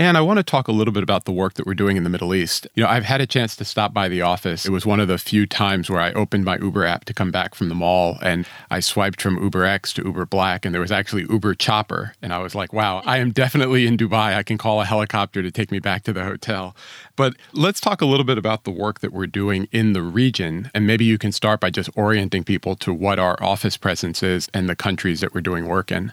And 0.00 0.16
I 0.16 0.20
want 0.20 0.36
to 0.36 0.44
talk 0.44 0.68
a 0.68 0.72
little 0.72 0.92
bit 0.92 1.02
about 1.02 1.24
the 1.24 1.32
work 1.32 1.54
that 1.54 1.66
we're 1.66 1.74
doing 1.74 1.96
in 1.96 2.04
the 2.04 2.10
Middle 2.10 2.32
East. 2.32 2.68
You 2.76 2.84
know, 2.84 2.88
I've 2.88 3.02
had 3.02 3.20
a 3.20 3.26
chance 3.26 3.56
to 3.56 3.64
stop 3.64 3.92
by 3.92 4.06
the 4.06 4.22
office. 4.22 4.64
It 4.64 4.70
was 4.70 4.86
one 4.86 5.00
of 5.00 5.08
the 5.08 5.18
few 5.18 5.44
times 5.44 5.90
where 5.90 5.98
I 6.00 6.12
opened 6.12 6.44
my 6.44 6.56
Uber 6.58 6.84
app 6.84 7.04
to 7.06 7.14
come 7.14 7.32
back 7.32 7.56
from 7.56 7.68
the 7.68 7.74
mall 7.74 8.16
and 8.22 8.46
I 8.70 8.78
swiped 8.78 9.20
from 9.20 9.42
Uber 9.42 9.64
X 9.64 9.92
to 9.94 10.04
Uber 10.04 10.26
Black 10.26 10.64
and 10.64 10.72
there 10.72 10.80
was 10.80 10.92
actually 10.92 11.26
Uber 11.28 11.56
Chopper. 11.56 12.14
And 12.22 12.32
I 12.32 12.38
was 12.38 12.54
like, 12.54 12.72
wow, 12.72 13.02
I 13.06 13.18
am 13.18 13.32
definitely 13.32 13.88
in 13.88 13.96
Dubai. 13.96 14.36
I 14.36 14.44
can 14.44 14.56
call 14.56 14.80
a 14.80 14.84
helicopter 14.84 15.42
to 15.42 15.50
take 15.50 15.72
me 15.72 15.80
back 15.80 16.04
to 16.04 16.12
the 16.12 16.22
hotel. 16.22 16.76
But 17.16 17.34
let's 17.52 17.80
talk 17.80 18.00
a 18.00 18.06
little 18.06 18.24
bit 18.24 18.38
about 18.38 18.62
the 18.62 18.70
work 18.70 19.00
that 19.00 19.12
we're 19.12 19.26
doing 19.26 19.66
in 19.72 19.94
the 19.94 20.02
region. 20.02 20.70
And 20.74 20.86
maybe 20.86 21.06
you 21.06 21.18
can 21.18 21.32
start 21.32 21.58
by 21.58 21.70
just 21.70 21.90
orienting 21.96 22.44
people 22.44 22.76
to 22.76 22.94
what 22.94 23.18
our 23.18 23.36
office 23.42 23.76
presence 23.76 24.22
is 24.22 24.48
and 24.54 24.68
the 24.68 24.76
countries 24.76 25.20
that 25.22 25.34
we're 25.34 25.40
doing 25.40 25.66
work 25.66 25.90
in. 25.90 26.12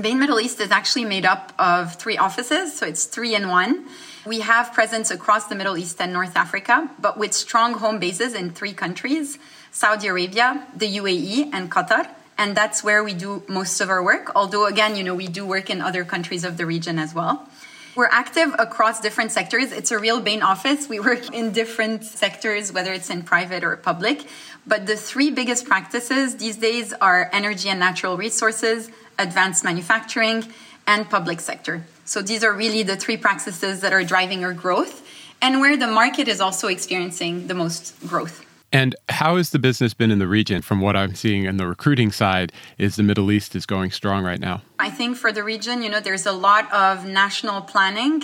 Bain 0.00 0.18
Middle 0.18 0.38
East 0.40 0.60
is 0.60 0.70
actually 0.70 1.06
made 1.06 1.24
up 1.24 1.54
of 1.58 1.94
three 1.94 2.18
offices, 2.18 2.76
so 2.76 2.86
it's 2.86 3.06
three 3.06 3.34
in 3.34 3.48
one. 3.48 3.86
We 4.26 4.40
have 4.40 4.74
presence 4.74 5.10
across 5.10 5.46
the 5.46 5.54
Middle 5.54 5.78
East 5.78 5.98
and 6.02 6.12
North 6.12 6.36
Africa, 6.36 6.90
but 7.00 7.16
with 7.16 7.32
strong 7.32 7.72
home 7.72 7.98
bases 7.98 8.34
in 8.34 8.50
three 8.50 8.74
countries 8.74 9.38
Saudi 9.70 10.08
Arabia, 10.08 10.66
the 10.76 10.98
UAE, 10.98 11.50
and 11.52 11.70
Qatar. 11.70 12.08
And 12.36 12.54
that's 12.54 12.84
where 12.84 13.02
we 13.02 13.14
do 13.14 13.42
most 13.48 13.80
of 13.80 13.88
our 13.88 14.02
work. 14.02 14.32
Although, 14.34 14.66
again, 14.66 14.96
you 14.96 15.02
know, 15.02 15.14
we 15.14 15.28
do 15.28 15.46
work 15.46 15.70
in 15.70 15.80
other 15.80 16.04
countries 16.04 16.44
of 16.44 16.58
the 16.58 16.66
region 16.66 16.98
as 16.98 17.14
well. 17.14 17.48
We're 17.94 18.10
active 18.12 18.54
across 18.58 19.00
different 19.00 19.32
sectors. 19.32 19.72
It's 19.72 19.90
a 19.90 19.98
real 19.98 20.20
Bain 20.20 20.42
office. 20.42 20.86
We 20.86 21.00
work 21.00 21.32
in 21.32 21.52
different 21.52 22.04
sectors, 22.04 22.70
whether 22.70 22.92
it's 22.92 23.08
in 23.08 23.22
private 23.22 23.64
or 23.64 23.74
public. 23.76 24.26
But 24.66 24.86
the 24.86 24.96
three 24.96 25.30
biggest 25.30 25.64
practices 25.64 26.36
these 26.36 26.56
days 26.56 26.92
are 26.92 27.30
energy 27.32 27.70
and 27.70 27.80
natural 27.80 28.18
resources, 28.18 28.90
advanced 29.18 29.64
manufacturing, 29.64 30.44
and 30.86 31.08
public 31.10 31.40
sector. 31.40 31.84
So 32.04 32.22
these 32.22 32.44
are 32.44 32.52
really 32.52 32.82
the 32.82 32.96
three 32.96 33.16
practices 33.16 33.80
that 33.80 33.92
are 33.92 34.04
driving 34.04 34.44
our 34.44 34.52
growth 34.52 35.06
and 35.42 35.60
where 35.60 35.76
the 35.76 35.86
market 35.86 36.28
is 36.28 36.40
also 36.40 36.68
experiencing 36.68 37.48
the 37.48 37.54
most 37.54 37.98
growth. 38.06 38.44
And 38.72 38.96
how 39.08 39.36
has 39.36 39.50
the 39.50 39.58
business 39.58 39.94
been 39.94 40.10
in 40.10 40.18
the 40.18 40.26
region? 40.26 40.62
From 40.62 40.80
what 40.80 40.96
I'm 40.96 41.14
seeing 41.14 41.44
in 41.44 41.56
the 41.56 41.66
recruiting 41.66 42.10
side, 42.10 42.52
is 42.78 42.96
the 42.96 43.02
Middle 43.02 43.30
East 43.30 43.54
is 43.54 43.64
going 43.64 43.90
strong 43.90 44.24
right 44.24 44.40
now? 44.40 44.62
I 44.78 44.90
think 44.90 45.16
for 45.16 45.32
the 45.32 45.44
region, 45.44 45.82
you 45.82 45.88
know, 45.88 46.00
there's 46.00 46.26
a 46.26 46.32
lot 46.32 46.70
of 46.72 47.06
national 47.06 47.62
planning 47.62 48.22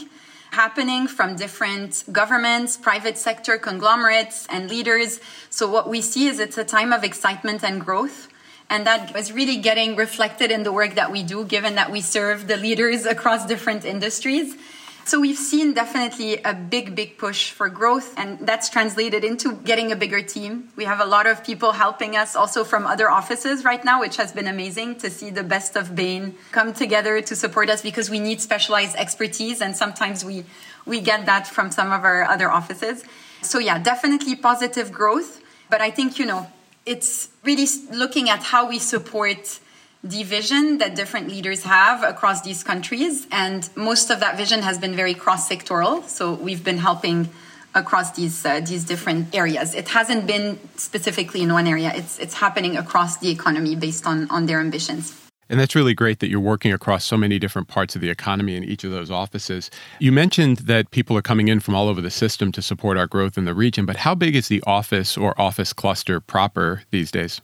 happening 0.50 1.06
from 1.06 1.36
different 1.36 2.04
governments, 2.12 2.76
private 2.76 3.16
sector 3.16 3.56
conglomerates, 3.56 4.46
and 4.50 4.68
leaders. 4.68 5.20
So 5.48 5.68
what 5.68 5.88
we 5.88 6.02
see 6.02 6.26
is 6.26 6.38
it's 6.38 6.58
a 6.58 6.64
time 6.64 6.92
of 6.92 7.04
excitement 7.04 7.64
and 7.64 7.80
growth. 7.80 8.28
And 8.72 8.86
that 8.86 9.14
is 9.14 9.30
really 9.30 9.58
getting 9.58 9.96
reflected 9.96 10.50
in 10.50 10.62
the 10.62 10.72
work 10.72 10.94
that 10.94 11.12
we 11.12 11.22
do, 11.22 11.44
given 11.44 11.74
that 11.74 11.92
we 11.92 12.00
serve 12.00 12.48
the 12.48 12.56
leaders 12.56 13.04
across 13.04 13.44
different 13.44 13.84
industries. 13.84 14.56
So 15.04 15.20
we've 15.20 15.36
seen 15.36 15.74
definitely 15.74 16.38
a 16.42 16.54
big, 16.54 16.94
big 16.94 17.18
push 17.18 17.50
for 17.50 17.68
growth, 17.68 18.14
and 18.16 18.38
that's 18.48 18.70
translated 18.70 19.24
into 19.24 19.56
getting 19.56 19.92
a 19.92 19.96
bigger 19.96 20.22
team. 20.22 20.70
We 20.74 20.84
have 20.84 21.00
a 21.00 21.04
lot 21.04 21.26
of 21.26 21.44
people 21.44 21.72
helping 21.72 22.16
us 22.16 22.34
also 22.34 22.64
from 22.64 22.86
other 22.86 23.10
offices 23.10 23.62
right 23.62 23.84
now, 23.84 24.00
which 24.00 24.16
has 24.16 24.32
been 24.32 24.46
amazing 24.46 24.96
to 25.00 25.10
see 25.10 25.28
the 25.28 25.44
best 25.44 25.76
of 25.76 25.94
Bain 25.94 26.34
come 26.50 26.72
together 26.72 27.20
to 27.20 27.36
support 27.36 27.68
us 27.68 27.82
because 27.82 28.08
we 28.08 28.20
need 28.20 28.40
specialized 28.40 28.96
expertise, 28.96 29.60
and 29.60 29.76
sometimes 29.76 30.24
we, 30.24 30.46
we 30.86 31.02
get 31.02 31.26
that 31.26 31.46
from 31.46 31.70
some 31.70 31.92
of 31.92 32.04
our 32.04 32.24
other 32.24 32.50
offices. 32.50 33.04
So 33.42 33.58
yeah, 33.58 33.78
definitely 33.78 34.34
positive 34.34 34.90
growth. 34.90 35.42
But 35.68 35.82
I 35.82 35.90
think, 35.90 36.18
you 36.18 36.24
know, 36.24 36.46
it's 36.84 37.28
really 37.44 37.66
looking 37.92 38.28
at 38.28 38.42
how 38.42 38.68
we 38.68 38.78
support 38.78 39.60
the 40.04 40.24
vision 40.24 40.78
that 40.78 40.96
different 40.96 41.28
leaders 41.28 41.62
have 41.62 42.02
across 42.02 42.42
these 42.42 42.64
countries. 42.64 43.26
And 43.30 43.68
most 43.76 44.10
of 44.10 44.20
that 44.20 44.36
vision 44.36 44.62
has 44.62 44.78
been 44.78 44.96
very 44.96 45.14
cross 45.14 45.48
sectoral. 45.48 46.08
So 46.08 46.34
we've 46.34 46.64
been 46.64 46.78
helping 46.78 47.30
across 47.74 48.12
these 48.12 48.44
uh, 48.44 48.60
these 48.60 48.84
different 48.84 49.34
areas. 49.34 49.74
It 49.74 49.88
hasn't 49.88 50.26
been 50.26 50.58
specifically 50.76 51.40
in 51.42 51.52
one 51.52 51.66
area. 51.66 51.92
It's 51.94 52.18
it's 52.18 52.34
happening 52.34 52.76
across 52.76 53.18
the 53.18 53.30
economy 53.30 53.76
based 53.76 54.06
on 54.06 54.28
on 54.30 54.46
their 54.46 54.60
ambitions. 54.60 55.21
And 55.52 55.60
that's 55.60 55.74
really 55.74 55.92
great 55.92 56.20
that 56.20 56.30
you're 56.30 56.40
working 56.40 56.72
across 56.72 57.04
so 57.04 57.18
many 57.18 57.38
different 57.38 57.68
parts 57.68 57.94
of 57.94 58.00
the 58.00 58.08
economy 58.08 58.56
in 58.56 58.64
each 58.64 58.84
of 58.84 58.90
those 58.90 59.10
offices. 59.10 59.70
You 59.98 60.10
mentioned 60.10 60.60
that 60.60 60.90
people 60.90 61.14
are 61.14 61.20
coming 61.20 61.48
in 61.48 61.60
from 61.60 61.74
all 61.74 61.88
over 61.88 62.00
the 62.00 62.10
system 62.10 62.52
to 62.52 62.62
support 62.62 62.96
our 62.96 63.06
growth 63.06 63.36
in 63.36 63.44
the 63.44 63.52
region, 63.52 63.84
but 63.84 63.96
how 63.96 64.14
big 64.14 64.34
is 64.34 64.48
the 64.48 64.62
office 64.66 65.14
or 65.14 65.38
office 65.38 65.74
cluster 65.74 66.20
proper 66.20 66.84
these 66.90 67.10
days? 67.10 67.42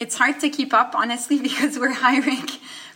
It's 0.00 0.16
hard 0.16 0.40
to 0.40 0.48
keep 0.48 0.72
up, 0.72 0.94
honestly, 0.94 1.38
because 1.48 1.78
we're 1.78 1.92
hiring 1.92 2.48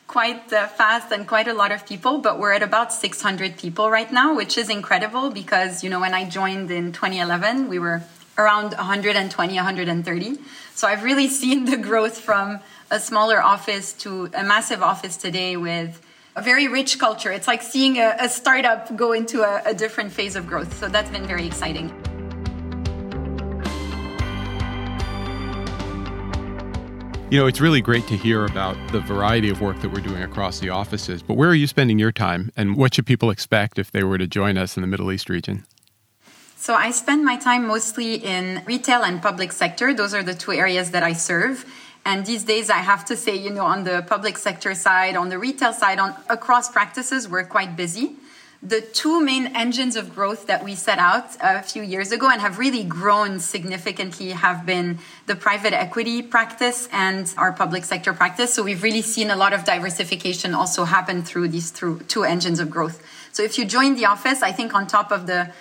quite 0.07 0.51
uh, 0.51 0.67
fast 0.67 1.13
and 1.13 1.29
quite 1.29 1.47
a 1.47 1.53
lot 1.53 1.71
of 1.71 1.85
people, 1.85 2.17
but 2.17 2.39
we're 2.39 2.53
at 2.53 2.63
about 2.63 2.91
600 2.91 3.59
people 3.59 3.91
right 3.91 4.11
now, 4.11 4.35
which 4.35 4.57
is 4.57 4.71
incredible 4.71 5.29
because, 5.29 5.85
you 5.85 5.91
know, 5.91 6.01
when 6.01 6.15
I 6.15 6.27
joined 6.27 6.71
in 6.71 6.93
2011, 6.93 7.69
we 7.69 7.79
were 7.79 8.01
around 8.39 8.73
120, 8.73 9.55
130. 9.57 10.39
So 10.75 10.89
I've 10.89 11.03
really 11.03 11.29
seen 11.43 11.67
the 11.67 11.77
growth 11.77 12.19
from 12.19 12.61
a 12.91 12.99
smaller 12.99 13.43
office 13.43 13.93
to 13.93 14.31
a 14.35 14.43
massive 14.43 14.83
office 14.83 15.17
today 15.17 15.57
with 15.57 16.01
a 16.37 16.43
very 16.43 16.69
rich 16.69 16.99
culture. 16.99 17.31
It's 17.31 17.47
like 17.47 17.63
seeing 17.63 17.99
a, 17.99 18.17
a 18.19 18.29
startup 18.29 18.97
go 18.97 19.13
into 19.13 19.43
a, 19.43 19.63
a 19.67 19.75
different 19.75 20.11
phase 20.11 20.37
of 20.37 20.47
growth. 20.47 20.79
So 20.79 20.89
that's 20.89 21.11
been 21.11 21.27
very 21.27 21.47
exciting. 21.47 21.89
You 27.31 27.39
know, 27.39 27.47
it's 27.47 27.61
really 27.61 27.83
great 27.83 28.07
to 28.07 28.17
hear 28.17 28.47
about 28.47 28.77
the 28.91 29.01
variety 29.01 29.51
of 29.51 29.61
work 29.61 29.79
that 29.81 29.93
we're 29.93 30.01
doing 30.01 30.23
across 30.23 30.61
the 30.61 30.71
offices, 30.71 31.23
but 31.23 31.35
where 31.35 31.51
are 31.51 31.55
you 31.55 31.67
spending 31.67 31.99
your 31.99 32.11
time 32.11 32.51
and 32.57 32.75
what 32.75 32.95
should 32.95 33.05
people 33.05 33.29
expect 33.29 33.79
if 33.79 33.93
they 33.93 34.03
were 34.03 34.17
to 34.17 34.27
join 34.27 34.57
us 34.57 34.79
in 34.79 34.81
the 34.81 34.87
Middle 34.87 35.13
East 35.13 35.29
region? 35.29 35.67
So 36.57 36.75
I 36.75 36.91
spend 36.91 37.27
my 37.27 37.37
time 37.37 37.67
mostly 37.67 38.15
in 38.15 38.63
retail 38.67 39.03
and 39.03 39.21
public 39.21 39.53
sector. 39.53 39.93
Those 39.93 40.15
are 40.15 40.23
the 40.23 40.35
two 40.35 40.53
areas 40.53 40.91
that 40.93 41.03
I 41.03 41.13
serve. 41.13 41.67
And 42.09 42.25
these 42.25 42.45
days, 42.45 42.71
I 42.71 42.79
have 42.93 43.05
to 43.11 43.17
say, 43.17 43.37
you 43.37 43.51
know, 43.51 43.67
on 43.67 43.85
the 43.85 44.03
public 44.15 44.39
sector 44.39 44.75
side, 44.75 45.15
on 45.15 45.29
the 45.29 45.39
retail 45.39 45.75
side, 45.75 45.99
on 45.99 46.15
across 46.31 46.71
practices, 46.71 47.29
we're 47.29 47.45
quite 47.45 47.77
busy 47.77 48.17
the 48.63 48.81
two 48.81 49.21
main 49.21 49.47
engines 49.55 49.95
of 49.95 50.13
growth 50.15 50.49
that 50.49 50.65
we 50.65 50.75
set 50.75 50.99
out 50.99 51.37
a 51.41 51.63
few 51.63 51.83
years 51.83 52.11
ago 52.11 52.29
and 52.29 52.41
have 52.41 52.59
really 52.59 52.83
grown 52.83 53.39
significantly 53.39 54.31
have 54.31 54.67
been 54.67 54.99
the 55.27 55.37
private 55.37 55.73
equity 55.73 56.23
practice 56.23 56.89
and 56.91 57.33
our 57.37 57.53
public 57.53 57.85
sector 57.85 58.13
practice. 58.13 58.53
So 58.53 58.65
we've 58.65 58.83
really 58.83 59.03
seen 59.03 59.31
a 59.31 59.37
lot 59.37 59.53
of 59.53 59.65
diversification 59.65 60.55
also 60.55 60.85
happen 60.85 61.23
through 61.23 61.49
these 61.49 61.71
two 61.71 62.25
engines 62.25 62.59
of 62.59 62.69
growth. 62.69 63.01
So 63.31 63.45
if 63.45 63.59
you 63.59 63.65
join 63.65 63.95
the 63.95 64.07
office, 64.07 64.43
I 64.43 64.51
think 64.51 64.75
on 64.75 64.89
top 64.89 65.13
of 65.13 65.29
the 65.29 65.53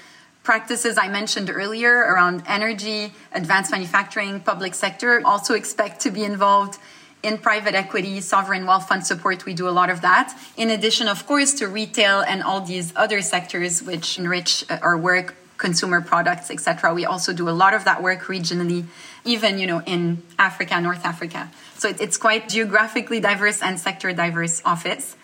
practices 0.48 0.98
I 0.98 1.10
mentioned 1.10 1.50
earlier 1.50 1.94
around 1.94 2.42
energy, 2.48 3.12
advanced 3.34 3.70
manufacturing, 3.70 4.40
public 4.40 4.74
sector, 4.76 5.22
also 5.26 5.54
expect 5.56 6.00
to 6.06 6.10
be 6.10 6.24
involved 6.24 6.80
in 7.22 7.38
private 7.38 7.76
equity, 7.76 8.22
sovereign 8.22 8.66
wealth 8.66 8.88
fund 8.88 9.06
support, 9.06 9.44
we 9.44 9.54
do 9.54 9.68
a 9.68 9.76
lot 9.82 9.90
of 9.90 10.00
that. 10.10 10.34
In 10.56 10.70
addition, 10.70 11.10
of 11.10 11.28
course, 11.28 11.54
to 11.56 11.68
retail 11.68 12.22
and 12.22 12.42
all 12.42 12.62
these 12.62 12.94
other 12.96 13.22
sectors 13.22 13.84
which 13.84 14.18
enrich 14.18 14.64
our 14.70 14.98
work, 14.98 15.36
consumer 15.58 16.00
products, 16.00 16.50
etc. 16.50 16.94
We 16.94 17.06
also 17.06 17.34
do 17.34 17.50
a 17.50 17.56
lot 17.64 17.74
of 17.74 17.84
that 17.84 18.02
work 18.02 18.22
regionally, 18.36 18.86
even 19.26 19.60
you 19.60 19.68
know 19.68 19.82
in 19.82 20.24
Africa, 20.40 20.80
North 20.80 21.04
Africa. 21.04 21.52
So 21.78 21.90
it's 21.90 22.18
quite 22.18 22.48
geographically 22.48 23.20
diverse 23.20 23.62
and 23.62 23.78
sector 23.78 24.14
diverse 24.14 24.62
office. 24.64 25.18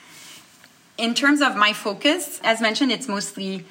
In 0.97 1.13
terms 1.13 1.39
of 1.41 1.55
my 1.55 1.71
focus, 1.71 2.41
as 2.43 2.59
mentioned, 2.59 2.91
it's 2.91 3.07
mostly 3.07 3.63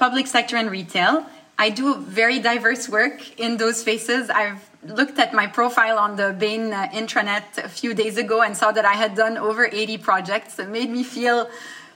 public 0.00 0.26
sector 0.26 0.56
and 0.56 0.70
retail. 0.70 1.26
I 1.58 1.68
do 1.68 1.94
very 1.96 2.38
diverse 2.38 2.88
work 2.88 3.38
in 3.38 3.58
those 3.58 3.76
spaces. 3.84 4.30
I've 4.30 4.62
looked 4.82 5.18
at 5.18 5.34
my 5.34 5.46
profile 5.46 5.98
on 5.98 6.16
the 6.16 6.34
Bain 6.42 6.72
uh, 6.72 6.88
intranet 7.00 7.46
a 7.62 7.68
few 7.68 7.92
days 7.92 8.16
ago 8.16 8.40
and 8.40 8.56
saw 8.56 8.72
that 8.72 8.86
I 8.86 8.94
had 8.94 9.14
done 9.14 9.36
over 9.36 9.68
80 9.70 9.98
projects. 9.98 10.58
It 10.58 10.70
made 10.70 10.88
me 10.88 11.02
feel 11.04 11.50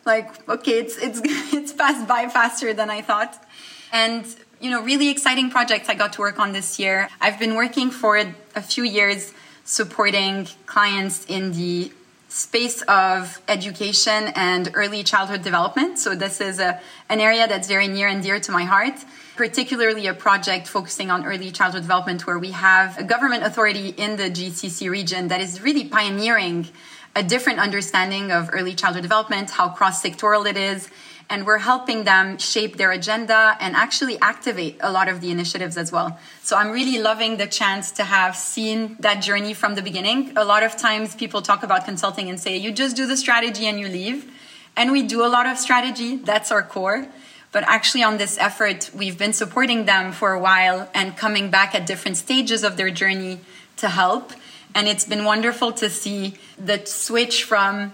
like, 0.05 0.47
okay, 0.51 0.77
it's, 0.83 0.99
it's, 0.99 1.21
it's 1.59 1.73
passed 1.73 2.07
by 2.07 2.29
faster 2.29 2.75
than 2.75 2.91
I 2.91 3.01
thought. 3.01 3.43
And, 3.91 4.27
you 4.61 4.71
know, 4.71 4.83
really 4.83 5.09
exciting 5.09 5.49
projects 5.49 5.89
I 5.89 5.95
got 5.95 6.13
to 6.17 6.21
work 6.21 6.39
on 6.39 6.53
this 6.53 6.79
year. 6.79 7.09
I've 7.23 7.39
been 7.39 7.55
working 7.55 7.91
for 7.91 8.19
a 8.19 8.61
few 8.61 8.85
years 8.85 9.33
supporting 9.65 10.47
clients 10.67 11.25
in 11.25 11.53
the 11.53 11.91
space 12.35 12.83
of 12.89 13.41
education 13.47 14.27
and 14.35 14.69
early 14.75 15.05
childhood 15.05 15.43
development. 15.43 16.01
So 16.01 16.17
this 16.17 16.41
is 16.41 16.59
a, 16.59 16.81
an 17.09 17.21
area 17.21 17.47
that's 17.47 17.69
very 17.69 17.87
near 17.87 18.09
and 18.09 18.21
dear 18.21 18.41
to 18.41 18.51
my 18.51 18.65
heart, 18.65 18.95
particularly 19.37 20.09
a 20.09 20.15
project 20.15 20.67
focusing 20.67 21.13
on 21.13 21.25
early 21.25 21.53
childhood 21.53 21.83
development 21.83 22.27
where 22.27 22.41
we 22.41 22.51
have 22.51 22.99
a 22.99 23.05
government 23.05 23.45
authority 23.45 23.91
in 23.91 24.17
the 24.17 24.29
GCC 24.29 24.91
region 24.91 25.29
that 25.29 25.41
is 25.41 25.61
really 25.61 25.85
pioneering 25.85 26.67
a 27.15 27.23
different 27.23 27.61
understanding 27.61 28.33
of 28.33 28.51
early 28.53 28.75
childhood 28.75 29.05
development, 29.05 29.51
how 29.51 29.69
cross-sectoral 29.69 30.45
it 30.45 30.57
is, 30.57 30.91
and 31.31 31.47
we're 31.47 31.59
helping 31.59 32.05
them 32.05 32.39
shape 32.39 32.77
their 32.77 32.93
agenda 32.93 33.57
and 33.61 33.75
actually 33.75 34.19
activate 34.21 34.77
a 34.81 34.91
lot 34.91 35.09
of 35.09 35.21
the 35.21 35.31
initiatives 35.31 35.77
as 35.77 35.91
well. 35.91 36.19
So 36.43 36.57
I'm 36.57 36.71
really 36.71 36.99
loving 36.99 37.37
the 37.37 37.47
chance 37.47 37.93
to 37.93 38.05
have 38.05 38.37
seen 38.37 38.97
that 39.01 39.23
journey 39.23 39.55
from 39.55 39.75
the 39.75 39.83
beginning. 39.83 40.33
A 40.37 40.45
lot 40.45 40.63
of 40.63 40.77
times 40.77 41.15
people 41.15 41.43
talk 41.43 41.63
about 41.63 41.85
consulting 41.85 42.29
and 42.29 42.39
say, 42.39 42.57
you 42.57 42.73
just 42.73 42.97
do 42.97 43.07
the 43.07 43.17
strategy 43.17 43.67
and 43.67 43.81
you 43.81 43.89
leave. 43.89 44.31
And 44.77 44.93
we 44.93 45.03
do 45.03 45.25
a 45.25 45.29
lot 45.29 45.47
of 45.47 45.59
strategy, 45.59 46.17
that's 46.17 46.51
our 46.51 46.63
core. 46.63 47.07
But 47.53 47.63
actually, 47.69 48.03
on 48.03 48.19
this 48.19 48.37
effort, 48.39 48.91
we've 48.93 49.17
been 49.17 49.33
supporting 49.33 49.85
them 49.85 50.11
for 50.11 50.33
a 50.33 50.41
while 50.41 50.91
and 50.93 51.17
coming 51.17 51.51
back 51.51 51.73
at 51.73 51.87
different 51.87 52.17
stages 52.17 52.65
of 52.65 52.77
their 52.77 52.91
journey 52.91 53.39
to 53.77 53.89
help. 53.89 54.33
And 54.75 54.89
it's 54.89 55.05
been 55.05 55.25
wonderful 55.25 55.71
to 55.75 55.89
see 55.89 56.35
the 56.59 56.85
switch 56.85 57.45
from 57.45 57.93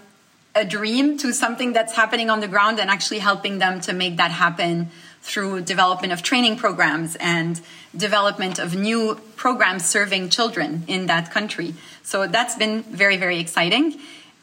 a 0.53 0.65
dream 0.65 1.17
to 1.17 1.33
something 1.33 1.73
that's 1.73 1.95
happening 1.95 2.29
on 2.29 2.39
the 2.39 2.47
ground 2.47 2.79
and 2.79 2.89
actually 2.89 3.19
helping 3.19 3.59
them 3.59 3.79
to 3.81 3.93
make 3.93 4.17
that 4.17 4.31
happen 4.31 4.89
through 5.21 5.61
development 5.61 6.11
of 6.11 6.21
training 6.21 6.57
programs 6.57 7.15
and 7.17 7.61
development 7.95 8.59
of 8.59 8.75
new 8.75 9.15
programs 9.35 9.85
serving 9.85 10.29
children 10.29 10.83
in 10.87 11.05
that 11.05 11.31
country. 11.31 11.73
So 12.03 12.27
that's 12.27 12.55
been 12.55 12.83
very, 12.83 13.17
very 13.17 13.39
exciting. 13.39 13.99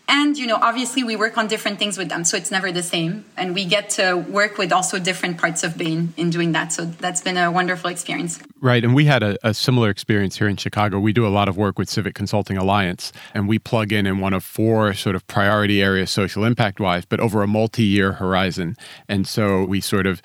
And, 0.09 0.39
you 0.39 0.47
know, 0.47 0.59
obviously 0.61 1.05
we 1.05 1.17
work 1.17 1.37
on 1.37 1.49
different 1.49 1.79
things 1.79 1.99
with 1.99 2.09
them, 2.09 2.25
so 2.25 2.39
it's 2.39 2.51
never 2.51 2.73
the 2.73 2.83
same. 2.83 3.27
And 3.37 3.55
we 3.55 3.67
get 3.67 3.91
to 3.91 4.17
work 4.17 4.57
with 4.57 4.73
also 4.73 4.99
different 4.99 5.37
parts 5.37 5.63
of 5.63 5.77
Bain 5.77 6.15
in 6.17 6.31
doing 6.31 6.53
that. 6.53 6.73
So 6.73 6.87
that's 6.87 7.21
been 7.21 7.37
a 7.37 7.53
wonderful 7.53 7.91
experience. 7.91 8.41
Right. 8.61 8.83
And 8.83 8.95
we 8.95 9.05
had 9.05 9.23
a, 9.23 9.39
a, 9.47 9.53
similar 9.53 9.91
experience 9.91 10.39
here 10.39 10.49
in 10.49 10.57
Chicago. 10.57 10.99
We 10.99 11.13
do 11.13 11.27
a 11.27 11.29
lot 11.29 11.49
of 11.49 11.59
work 11.59 11.79
with 11.79 11.91
Civic 11.91 12.15
Consulting 12.15 12.57
Alliance, 12.57 13.13
and 13.35 13.47
we 13.47 13.59
plug 13.59 13.93
in 13.93 14.07
in 14.07 14.19
one 14.19 14.33
of 14.33 14.43
four 14.43 14.95
sort 14.95 15.15
of 15.15 15.27
priority 15.27 15.83
areas, 15.83 16.11
social 16.11 16.45
impact 16.45 16.81
wise, 16.81 17.05
but 17.05 17.21
over 17.21 17.43
a 17.43 17.47
multi 17.47 17.85
year 17.85 18.13
horizon. 18.13 18.77
And 19.09 19.29
so 19.29 19.65
we 19.65 19.81
sort 19.81 20.07
of 20.07 20.23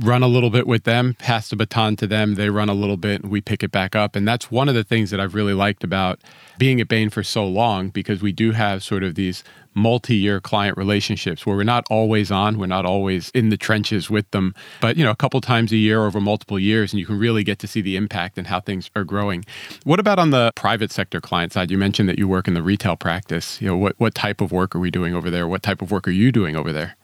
run 0.00 0.22
a 0.22 0.28
little 0.28 0.50
bit 0.50 0.66
with 0.66 0.84
them, 0.84 1.14
pass 1.18 1.48
the 1.48 1.56
baton 1.56 1.96
to 1.96 2.06
them, 2.06 2.34
they 2.34 2.50
run 2.50 2.68
a 2.68 2.74
little 2.74 2.96
bit, 2.96 3.22
and 3.22 3.30
we 3.30 3.40
pick 3.40 3.62
it 3.62 3.70
back 3.70 3.94
up. 3.94 4.16
And 4.16 4.26
that's 4.26 4.50
one 4.50 4.68
of 4.68 4.74
the 4.74 4.84
things 4.84 5.10
that 5.10 5.20
I've 5.20 5.34
really 5.34 5.54
liked 5.54 5.84
about 5.84 6.20
being 6.58 6.80
at 6.80 6.88
Bain 6.88 7.10
for 7.10 7.22
so 7.22 7.46
long 7.46 7.90
because 7.90 8.22
we 8.22 8.32
do 8.32 8.52
have 8.52 8.82
sort 8.82 9.02
of 9.02 9.14
these 9.14 9.44
multi 9.74 10.16
year 10.16 10.40
client 10.40 10.76
relationships 10.76 11.46
where 11.46 11.56
we're 11.56 11.62
not 11.62 11.86
always 11.90 12.30
on, 12.30 12.58
we're 12.58 12.66
not 12.66 12.84
always 12.84 13.30
in 13.30 13.50
the 13.50 13.56
trenches 13.56 14.10
with 14.10 14.30
them, 14.30 14.54
but 14.80 14.96
you 14.96 15.04
know, 15.04 15.10
a 15.10 15.16
couple 15.16 15.40
times 15.40 15.72
a 15.72 15.76
year 15.76 16.04
over 16.04 16.20
multiple 16.20 16.58
years, 16.58 16.92
and 16.92 17.00
you 17.00 17.06
can 17.06 17.18
really 17.18 17.44
get 17.44 17.58
to 17.60 17.66
see 17.66 17.80
the 17.80 17.96
impact 17.96 18.38
and 18.38 18.46
how 18.46 18.60
things 18.60 18.90
are 18.96 19.04
growing. 19.04 19.44
What 19.84 20.00
about 20.00 20.18
on 20.18 20.30
the 20.30 20.52
private 20.54 20.90
sector 20.90 21.20
client 21.20 21.52
side? 21.52 21.70
You 21.70 21.78
mentioned 21.78 22.08
that 22.08 22.18
you 22.18 22.26
work 22.26 22.48
in 22.48 22.54
the 22.54 22.62
retail 22.62 22.96
practice. 22.96 23.60
You 23.60 23.68
know, 23.68 23.76
what, 23.76 23.94
what 23.98 24.14
type 24.14 24.40
of 24.40 24.50
work 24.52 24.74
are 24.74 24.80
we 24.80 24.90
doing 24.90 25.14
over 25.14 25.30
there? 25.30 25.46
What 25.46 25.62
type 25.62 25.82
of 25.82 25.90
work 25.90 26.08
are 26.08 26.12
you 26.12 26.32
doing 26.32 26.56
over 26.56 26.72
there? 26.72 26.96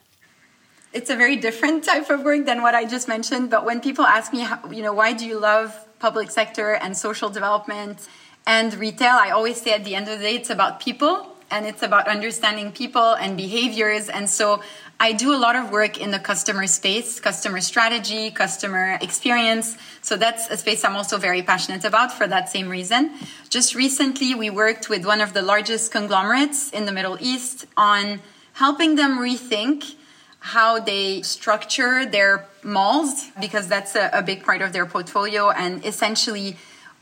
It's 0.97 1.11
a 1.11 1.15
very 1.15 1.35
different 1.35 1.83
type 1.83 2.09
of 2.09 2.23
work 2.23 2.45
than 2.49 2.61
what 2.65 2.73
I 2.73 2.83
just 2.85 3.07
mentioned. 3.07 3.51
But 3.51 3.65
when 3.65 3.79
people 3.87 4.05
ask 4.05 4.33
me, 4.33 4.41
you 4.75 4.81
know, 4.81 4.93
why 4.93 5.13
do 5.13 5.25
you 5.31 5.37
love 5.39 5.67
public 5.99 6.29
sector 6.31 6.73
and 6.73 6.97
social 6.97 7.29
development 7.29 8.07
and 8.47 8.73
retail, 8.75 9.15
I 9.27 9.29
always 9.31 9.61
say 9.61 9.71
at 9.73 9.83
the 9.83 9.93
end 9.93 10.07
of 10.07 10.17
the 10.17 10.25
day, 10.25 10.35
it's 10.35 10.49
about 10.49 10.79
people 10.79 11.13
and 11.51 11.65
it's 11.65 11.83
about 11.83 12.07
understanding 12.07 12.71
people 12.71 13.13
and 13.13 13.37
behaviors. 13.37 14.09
And 14.09 14.29
so 14.29 14.63
I 14.99 15.11
do 15.11 15.35
a 15.35 15.39
lot 15.45 15.55
of 15.55 15.69
work 15.69 15.99
in 15.99 16.11
the 16.11 16.19
customer 16.19 16.65
space, 16.65 17.19
customer 17.19 17.61
strategy, 17.61 18.31
customer 18.31 18.97
experience. 19.01 19.77
So 20.01 20.17
that's 20.17 20.49
a 20.49 20.57
space 20.57 20.83
I'm 20.83 20.95
also 20.95 21.17
very 21.17 21.43
passionate 21.43 21.83
about 21.83 22.11
for 22.11 22.25
that 22.27 22.49
same 22.49 22.69
reason. 22.69 23.11
Just 23.49 23.75
recently, 23.75 24.33
we 24.33 24.49
worked 24.49 24.89
with 24.89 25.05
one 25.05 25.21
of 25.21 25.33
the 25.33 25.41
largest 25.41 25.91
conglomerates 25.91 26.71
in 26.71 26.85
the 26.85 26.91
Middle 26.91 27.17
East 27.19 27.65
on 27.75 28.21
helping 28.53 28.95
them 28.95 29.19
rethink 29.19 29.95
how 30.39 30.79
they 30.79 31.21
structure 31.21 32.05
their 32.05 32.45
malls 32.63 33.29
because 33.39 33.67
that's 33.67 33.95
a, 33.95 34.09
a, 34.13 34.21
big 34.21 34.43
part 34.43 34.61
of 34.61 34.71
their 34.71 34.85
portfolio 34.85 35.49
and 35.49 35.83
essentially 35.85 36.55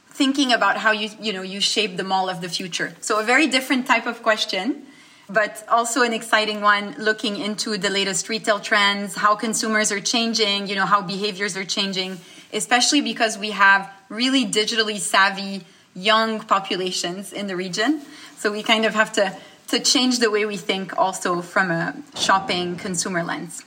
thinking 0.07 0.53
about 0.53 0.77
how 0.77 0.91
you 0.91 1.09
you 1.19 1.33
know 1.33 1.41
you 1.41 1.59
shape 1.59 1.97
the 1.97 2.03
mall 2.03 2.29
of 2.29 2.41
the 2.41 2.49
future. 2.49 2.95
So 3.01 3.19
a 3.19 3.23
very 3.23 3.47
different 3.47 3.85
type 3.87 4.05
of 4.05 4.23
question 4.23 4.83
but 5.27 5.65
also 5.69 6.03
an 6.03 6.13
exciting 6.13 6.61
one 6.61 6.95
looking 6.99 7.37
into 7.37 7.77
the 7.77 7.89
latest 7.89 8.29
retail 8.29 8.59
trends 8.59 9.15
how 9.15 9.35
consumers 9.35 9.91
are 9.91 9.99
changing 9.99 10.67
you 10.67 10.75
know 10.75 10.85
how 10.85 11.01
behaviors 11.01 11.57
are 11.57 11.65
changing 11.65 12.19
especially 12.53 13.01
because 13.01 13.37
we 13.37 13.51
have 13.51 13.91
really 14.09 14.45
digitally 14.45 14.99
savvy 14.99 15.65
young 15.95 16.41
populations 16.41 17.31
in 17.31 17.47
the 17.47 17.55
region. 17.55 18.01
So 18.37 18.51
we 18.51 18.61
kind 18.61 18.85
of 18.85 18.93
have 18.93 19.13
to 19.13 19.35
to 19.67 19.79
change 19.79 20.19
the 20.19 20.29
way 20.29 20.45
we 20.45 20.57
think 20.57 20.98
also 20.98 21.41
from 21.41 21.72
a 21.72 21.95
shopping 22.15 22.75
consumer 22.75 23.24
lens. 23.24 23.63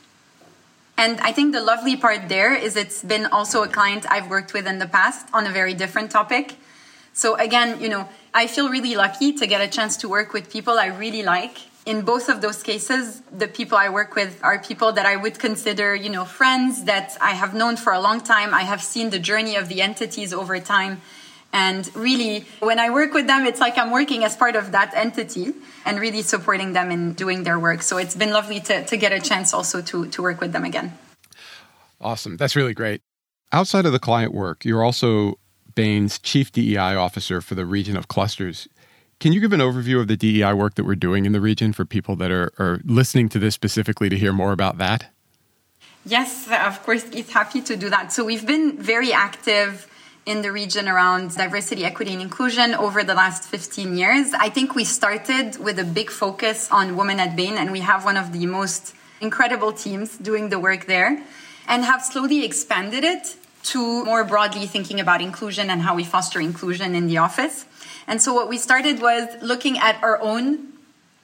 And 0.97 1.21
I 1.21 1.31
think 1.31 1.53
the 1.53 1.61
lovely 1.61 1.97
part 1.97 2.29
there 2.29 2.55
is 2.55 2.77
it's 2.77 3.03
been 3.03 3.27
also 3.27 3.63
a 3.63 3.69
client 3.69 4.05
I've 4.11 4.29
worked 4.29 4.53
with 4.53 4.67
in 4.67 4.79
the 4.81 4.87
past 4.87 5.29
on 5.33 5.47
a 5.47 5.51
very 5.51 5.73
different 5.75 6.11
topic. 6.11 6.57
So 7.13 7.37
again, 7.37 7.81
you 7.81 7.89
know, 7.89 8.09
I 8.35 8.49
feel 8.49 8.69
really 8.69 8.97
lucky 8.97 9.33
to 9.35 9.47
get 9.47 9.61
a 9.61 9.69
chance 9.69 9.97
to 9.99 10.09
work 10.09 10.33
with 10.33 10.53
people 10.53 10.75
I 10.79 10.87
really 10.87 11.23
like. 11.23 11.59
In 11.87 12.03
both 12.03 12.29
of 12.29 12.43
those 12.43 12.63
cases, 12.63 13.23
the 13.33 13.49
people 13.49 13.79
I 13.79 13.89
work 13.89 14.15
with 14.15 14.41
are 14.43 14.59
people 14.59 14.93
that 14.93 15.07
I 15.07 15.17
would 15.17 15.39
consider, 15.39 15.95
you 15.95 16.11
know, 16.11 16.25
friends 16.25 16.85
that 16.85 17.17
I 17.21 17.31
have 17.31 17.55
known 17.55 17.77
for 17.77 17.93
a 17.93 18.01
long 18.01 18.21
time. 18.21 18.53
I 18.53 18.63
have 18.63 18.83
seen 18.83 19.11
the 19.11 19.19
journey 19.19 19.57
of 19.57 19.69
the 19.69 19.81
entities 19.81 20.35
over 20.35 20.59
time 20.59 21.01
and 21.59 21.91
really, 21.97 22.45
when 22.61 22.79
I 22.79 22.89
work 22.91 23.13
with 23.13 23.27
them, 23.27 23.45
it's 23.45 23.59
like 23.59 23.77
I'm 23.77 23.91
working 23.91 24.23
as 24.23 24.37
part 24.37 24.55
of 24.55 24.71
that 24.71 24.95
entity 24.95 25.53
and 25.85 25.99
really 25.99 26.23
supporting 26.23 26.73
them 26.73 26.93
in 26.93 27.15
doing 27.15 27.43
their 27.43 27.59
work. 27.59 27.83
So 27.83 27.97
it's 27.99 28.15
been 28.15 28.31
lovely 28.31 28.61
to, 28.61 28.85
to 28.85 28.97
get 28.97 29.13
a 29.13 29.21
chance 29.21 29.53
also 29.53 29.83
to, 29.83 30.07
to 30.07 30.23
work 30.23 30.41
with 30.41 30.53
them 30.53 30.65
again. 30.65 30.97
Awesome. 32.01 32.37
That's 32.37 32.55
really 32.55 32.75
great. 32.75 33.03
Outside 33.51 33.87
of 33.87 33.93
the 33.93 33.99
client 33.99 34.33
work, 34.33 34.65
you're 34.65 34.85
also 34.85 35.41
Bain's 35.75 36.21
chief 36.21 36.53
DEI 36.53 36.95
officer 36.95 37.41
for 37.41 37.57
the 37.57 37.67
region 37.67 37.97
of 37.97 38.07
clusters. 38.07 38.69
Can 39.19 39.33
you 39.33 39.41
give 39.41 39.53
an 39.53 39.61
overview 39.61 40.01
of 40.01 40.07
the 40.07 40.17
DEI 40.17 40.53
work 40.53 40.77
that 40.77 40.85
we're 40.85 40.95
doing 40.95 41.27
in 41.27 41.33
the 41.33 41.41
region 41.41 41.73
for 41.73 41.85
people 41.85 42.15
that 42.17 42.31
are, 42.31 42.53
are 42.61 42.81
listening 42.85 43.29
to 43.31 43.41
this 43.41 43.55
specifically 43.55 44.09
to 44.09 44.17
hear 44.17 44.33
more 44.33 44.53
about 44.53 44.79
that? 44.79 45.11
Yes, 46.07 46.49
of 46.49 46.85
course, 46.85 47.05
it's 47.11 47.33
happy 47.33 47.63
to 47.63 47.77
do 47.77 47.91
that. 47.91 48.13
So 48.13 48.25
we've 48.25 48.47
been 48.47 48.81
very 48.81 49.13
active 49.13 49.89
in 50.29 50.43
the 50.43 50.53
region 50.53 50.87
around 50.89 51.35
diversity, 51.35 51.87
equity, 51.87 52.13
and 52.13 52.21
inclusion 52.21 52.75
over 52.75 53.03
the 53.03 53.15
last 53.15 53.45
15 53.45 53.97
years. 53.97 54.35
I 54.35 54.51
think 54.51 54.75
we 54.75 54.85
started 54.85 55.57
with 55.57 55.79
a 55.79 55.85
big 55.85 56.11
focus 56.11 56.69
on 56.71 56.97
women 56.97 57.19
at 57.19 57.35
Bain, 57.35 57.57
and 57.57 57.73
we 57.73 57.81
have 57.81 58.05
one 58.05 58.19
of 58.19 58.35
the 58.35 58.45
most 58.45 58.95
incredible 59.23 59.73
teams 59.73 60.19
doing 60.19 60.51
the 60.51 60.59
work 60.59 60.85
there, 60.85 61.23
and 61.67 61.83
have 61.83 62.05
slowly 62.05 62.45
expanded 62.45 63.05
it 63.05 63.37
to 63.73 64.05
more 64.05 64.23
broadly 64.23 64.67
thinking 64.67 65.01
about 65.01 65.23
inclusion 65.23 65.71
and 65.71 65.81
how 65.81 65.95
we 65.95 66.05
foster 66.05 66.41
inclusion 66.41 66.95
in 66.95 67.07
the 67.07 67.17
office. 67.17 67.65
And 68.07 68.21
so, 68.21 68.35
what 68.35 68.51
we 68.51 68.59
started 68.59 69.01
was 69.01 69.29
looking 69.41 69.79
at 69.79 69.97
our 70.03 70.21
own 70.21 70.75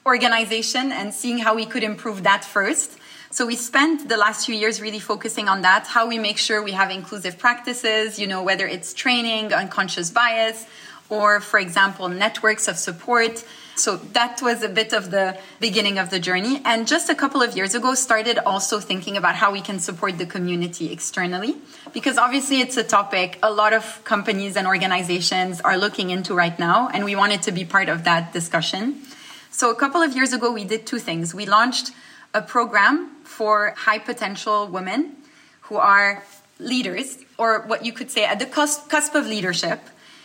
organization 0.06 0.92
and 0.92 1.12
seeing 1.12 1.38
how 1.38 1.54
we 1.54 1.66
could 1.66 1.82
improve 1.82 2.22
that 2.22 2.42
first 2.42 2.93
so 3.34 3.44
we 3.44 3.56
spent 3.56 4.08
the 4.08 4.16
last 4.16 4.46
few 4.46 4.54
years 4.54 4.80
really 4.80 5.00
focusing 5.00 5.48
on 5.48 5.62
that, 5.62 5.88
how 5.88 6.06
we 6.06 6.20
make 6.20 6.38
sure 6.38 6.62
we 6.62 6.70
have 6.70 6.92
inclusive 6.92 7.36
practices, 7.36 8.16
you 8.16 8.28
know, 8.28 8.44
whether 8.44 8.64
it's 8.64 8.94
training, 8.94 9.52
unconscious 9.52 10.08
bias, 10.08 10.66
or 11.08 11.40
for 11.40 11.58
example, 11.58 12.08
networks 12.08 12.68
of 12.68 12.76
support. 12.76 13.44
So 13.74 13.96
that 14.12 14.40
was 14.40 14.62
a 14.62 14.68
bit 14.68 14.92
of 14.92 15.10
the 15.10 15.36
beginning 15.58 15.98
of 15.98 16.10
the 16.10 16.20
journey. 16.20 16.62
And 16.64 16.86
just 16.86 17.10
a 17.10 17.14
couple 17.16 17.42
of 17.42 17.56
years 17.56 17.74
ago, 17.74 17.94
started 17.94 18.38
also 18.38 18.78
thinking 18.78 19.16
about 19.16 19.34
how 19.34 19.50
we 19.50 19.60
can 19.60 19.80
support 19.80 20.16
the 20.16 20.26
community 20.26 20.92
externally. 20.92 21.56
Because 21.92 22.18
obviously 22.18 22.60
it's 22.60 22.76
a 22.76 22.84
topic 22.84 23.40
a 23.42 23.50
lot 23.50 23.72
of 23.72 24.04
companies 24.04 24.56
and 24.56 24.64
organizations 24.64 25.60
are 25.60 25.76
looking 25.76 26.10
into 26.10 26.36
right 26.36 26.56
now. 26.56 26.88
And 26.88 27.04
we 27.04 27.16
wanted 27.16 27.42
to 27.42 27.50
be 27.50 27.64
part 27.64 27.88
of 27.88 28.04
that 28.04 28.32
discussion. 28.32 29.02
So 29.50 29.72
a 29.72 29.74
couple 29.74 30.02
of 30.02 30.14
years 30.14 30.32
ago, 30.32 30.52
we 30.52 30.64
did 30.64 30.86
two 30.86 31.00
things. 31.00 31.34
We 31.34 31.46
launched 31.46 31.90
a 32.32 32.40
program 32.40 33.10
for 33.34 33.74
high 33.76 33.98
potential 33.98 34.68
women 34.68 35.16
who 35.62 35.76
are 35.76 36.22
leaders, 36.60 37.18
or 37.36 37.62
what 37.66 37.84
you 37.84 37.92
could 37.92 38.10
say 38.10 38.24
at 38.24 38.38
the 38.38 38.46
cusp, 38.46 38.88
cusp 38.88 39.14
of 39.14 39.26
leadership, 39.26 39.80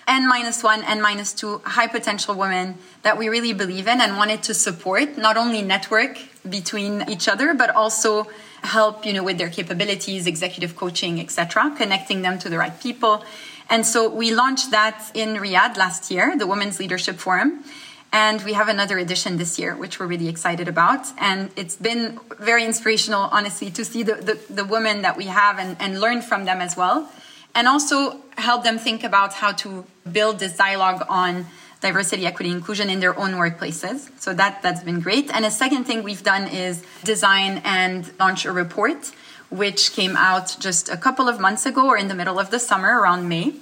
N 0.07 0.27
minus 0.27 0.63
one, 0.63 0.83
N 0.83 1.01
minus 1.01 1.33
two 1.33 1.61
high 1.65 1.87
potential 1.87 2.35
women 2.35 2.77
that 3.01 3.17
we 3.17 3.29
really 3.29 3.53
believe 3.53 3.87
in 3.87 3.99
and 3.99 4.17
wanted 4.17 4.43
to 4.43 4.53
support, 4.53 5.17
not 5.17 5.37
only 5.37 5.61
network 5.61 6.19
between 6.47 7.09
each 7.09 7.27
other, 7.27 7.53
but 7.53 7.69
also 7.71 8.27
help, 8.61 9.05
you 9.07 9.13
know, 9.13 9.23
with 9.23 9.37
their 9.37 9.49
capabilities, 9.49 10.27
executive 10.27 10.75
coaching, 10.75 11.19
etc., 11.19 11.73
connecting 11.77 12.21
them 12.21 12.37
to 12.39 12.47
the 12.49 12.57
right 12.57 12.79
people. 12.79 13.23
And 13.69 13.85
so 13.85 14.09
we 14.09 14.33
launched 14.33 14.69
that 14.71 15.11
in 15.13 15.29
Riyadh 15.35 15.77
last 15.77 16.11
year, 16.11 16.37
the 16.37 16.47
Women's 16.47 16.79
Leadership 16.79 17.17
Forum. 17.17 17.63
And 18.11 18.41
we 18.43 18.53
have 18.53 18.67
another 18.67 18.97
edition 18.97 19.37
this 19.37 19.59
year, 19.59 19.75
which 19.75 19.99
we're 19.99 20.07
really 20.07 20.29
excited 20.29 20.67
about. 20.67 21.07
And 21.19 21.51
it's 21.55 21.75
been 21.75 22.19
very 22.39 22.65
inspirational, 22.65 23.29
honestly, 23.31 23.69
to 23.71 23.85
see 23.85 24.01
the, 24.01 24.15
the, 24.15 24.53
the 24.53 24.65
women 24.65 25.03
that 25.03 25.15
we 25.15 25.25
have 25.25 25.59
and, 25.59 25.77
and 25.79 26.01
learn 26.01 26.21
from 26.21 26.45
them 26.45 26.59
as 26.59 26.75
well. 26.75 27.11
And 27.53 27.67
also 27.67 28.21
help 28.37 28.63
them 28.63 28.79
think 28.79 29.03
about 29.03 29.33
how 29.33 29.51
to 29.53 29.85
build 30.11 30.39
this 30.39 30.57
dialogue 30.57 31.05
on 31.07 31.45
diversity, 31.81 32.25
equity, 32.25 32.49
inclusion 32.51 32.89
in 32.89 32.99
their 32.99 33.17
own 33.17 33.31
workplaces. 33.33 34.09
So 34.19 34.33
that, 34.33 34.61
that's 34.63 34.83
been 34.83 35.01
great. 35.01 35.31
And 35.33 35.45
a 35.45 35.51
second 35.51 35.85
thing 35.85 36.03
we've 36.03 36.23
done 36.23 36.47
is 36.47 36.83
design 37.03 37.61
and 37.63 38.11
launch 38.19 38.45
a 38.45 38.51
report, 38.51 39.11
which 39.49 39.93
came 39.93 40.15
out 40.17 40.57
just 40.59 40.89
a 40.89 40.97
couple 40.97 41.29
of 41.29 41.39
months 41.39 41.65
ago 41.65 41.87
or 41.87 41.97
in 41.97 42.07
the 42.07 42.15
middle 42.15 42.39
of 42.39 42.49
the 42.49 42.59
summer 42.59 42.99
around 42.99 43.29
May 43.29 43.53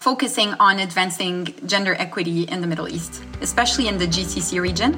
focusing 0.00 0.54
on 0.54 0.78
advancing 0.78 1.54
gender 1.66 1.94
equity 1.98 2.44
in 2.44 2.62
the 2.62 2.66
Middle 2.66 2.88
East, 2.88 3.22
especially 3.42 3.86
in 3.86 3.98
the 3.98 4.06
GCC 4.06 4.60
region. 4.60 4.92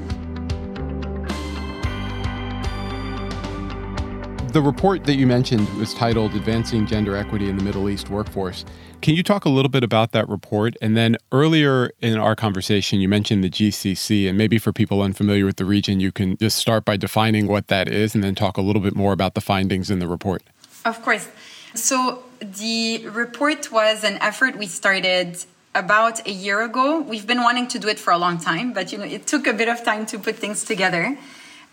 The 4.52 4.62
report 4.62 5.04
that 5.04 5.14
you 5.14 5.26
mentioned 5.26 5.66
was 5.78 5.94
titled 5.94 6.34
Advancing 6.34 6.86
Gender 6.86 7.16
Equity 7.16 7.48
in 7.48 7.56
the 7.56 7.64
Middle 7.64 7.88
East 7.88 8.10
Workforce. 8.10 8.64
Can 9.00 9.14
you 9.14 9.22
talk 9.22 9.44
a 9.44 9.48
little 9.48 9.70
bit 9.70 9.82
about 9.82 10.12
that 10.12 10.28
report? 10.28 10.76
And 10.80 10.96
then 10.96 11.16
earlier 11.32 11.90
in 12.00 12.18
our 12.18 12.36
conversation, 12.36 13.00
you 13.00 13.08
mentioned 13.08 13.42
the 13.42 13.50
GCC, 13.50 14.28
and 14.28 14.38
maybe 14.38 14.58
for 14.58 14.72
people 14.72 15.02
unfamiliar 15.02 15.46
with 15.46 15.56
the 15.56 15.64
region, 15.64 15.98
you 15.98 16.12
can 16.12 16.36
just 16.36 16.58
start 16.58 16.84
by 16.84 16.96
defining 16.96 17.48
what 17.48 17.68
that 17.68 17.88
is 17.88 18.14
and 18.14 18.22
then 18.22 18.34
talk 18.34 18.56
a 18.56 18.60
little 18.62 18.82
bit 18.82 18.94
more 18.94 19.12
about 19.12 19.34
the 19.34 19.40
findings 19.40 19.90
in 19.90 19.98
the 19.98 20.06
report. 20.06 20.42
Of 20.84 21.02
course. 21.02 21.28
So, 21.74 22.24
the 22.40 23.06
report 23.08 23.72
was 23.72 24.04
an 24.04 24.18
effort 24.20 24.58
we 24.58 24.66
started 24.66 25.44
about 25.74 26.26
a 26.26 26.30
year 26.30 26.60
ago. 26.62 27.00
We've 27.00 27.26
been 27.26 27.42
wanting 27.42 27.68
to 27.68 27.78
do 27.78 27.88
it 27.88 27.98
for 27.98 28.12
a 28.12 28.18
long 28.18 28.38
time, 28.38 28.72
but 28.72 28.92
you 28.92 28.98
know, 28.98 29.04
it 29.04 29.26
took 29.26 29.46
a 29.46 29.52
bit 29.52 29.68
of 29.68 29.82
time 29.84 30.04
to 30.06 30.18
put 30.18 30.36
things 30.36 30.64
together. 30.64 31.16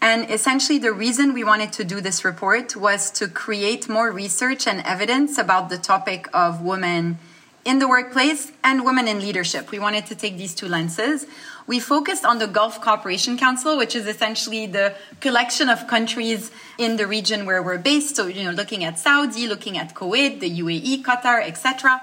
And 0.01 0.31
essentially, 0.31 0.79
the 0.79 0.93
reason 0.93 1.33
we 1.33 1.43
wanted 1.43 1.73
to 1.73 1.83
do 1.83 1.99
this 1.99 2.23
report 2.23 2.75
was 2.75 3.11
to 3.11 3.27
create 3.27 3.89
more 3.89 4.11
research 4.11 4.65
and 4.67 4.81
evidence 4.85 5.37
about 5.37 5.69
the 5.69 5.77
topic 5.77 6.27
of 6.33 6.61
women 6.61 7.19
in 7.65 7.79
the 7.79 7.87
workplace 7.87 8.51
and 8.63 8.85
women 8.85 9.07
in 9.07 9.19
leadership. 9.19 9.71
We 9.71 9.79
wanted 9.79 10.05
to 10.07 10.15
take 10.15 10.37
these 10.37 10.55
two 10.55 10.67
lenses. 10.67 11.27
We 11.67 11.79
focused 11.79 12.25
on 12.25 12.39
the 12.39 12.47
Gulf 12.47 12.81
Cooperation 12.81 13.37
Council, 13.37 13.77
which 13.77 13.95
is 13.95 14.07
essentially 14.07 14.65
the 14.65 14.95
collection 15.19 15.69
of 15.69 15.87
countries 15.87 16.51
in 16.77 16.97
the 16.97 17.05
region 17.05 17.45
where 17.45 17.61
we're 17.61 17.77
based. 17.77 18.15
So, 18.15 18.25
you 18.27 18.43
know, 18.43 18.51
looking 18.51 18.83
at 18.83 18.97
Saudi, 18.97 19.47
looking 19.47 19.77
at 19.77 19.93
Kuwait, 19.93 20.39
the 20.39 20.49
UAE, 20.49 21.03
Qatar, 21.03 21.45
etc. 21.45 22.01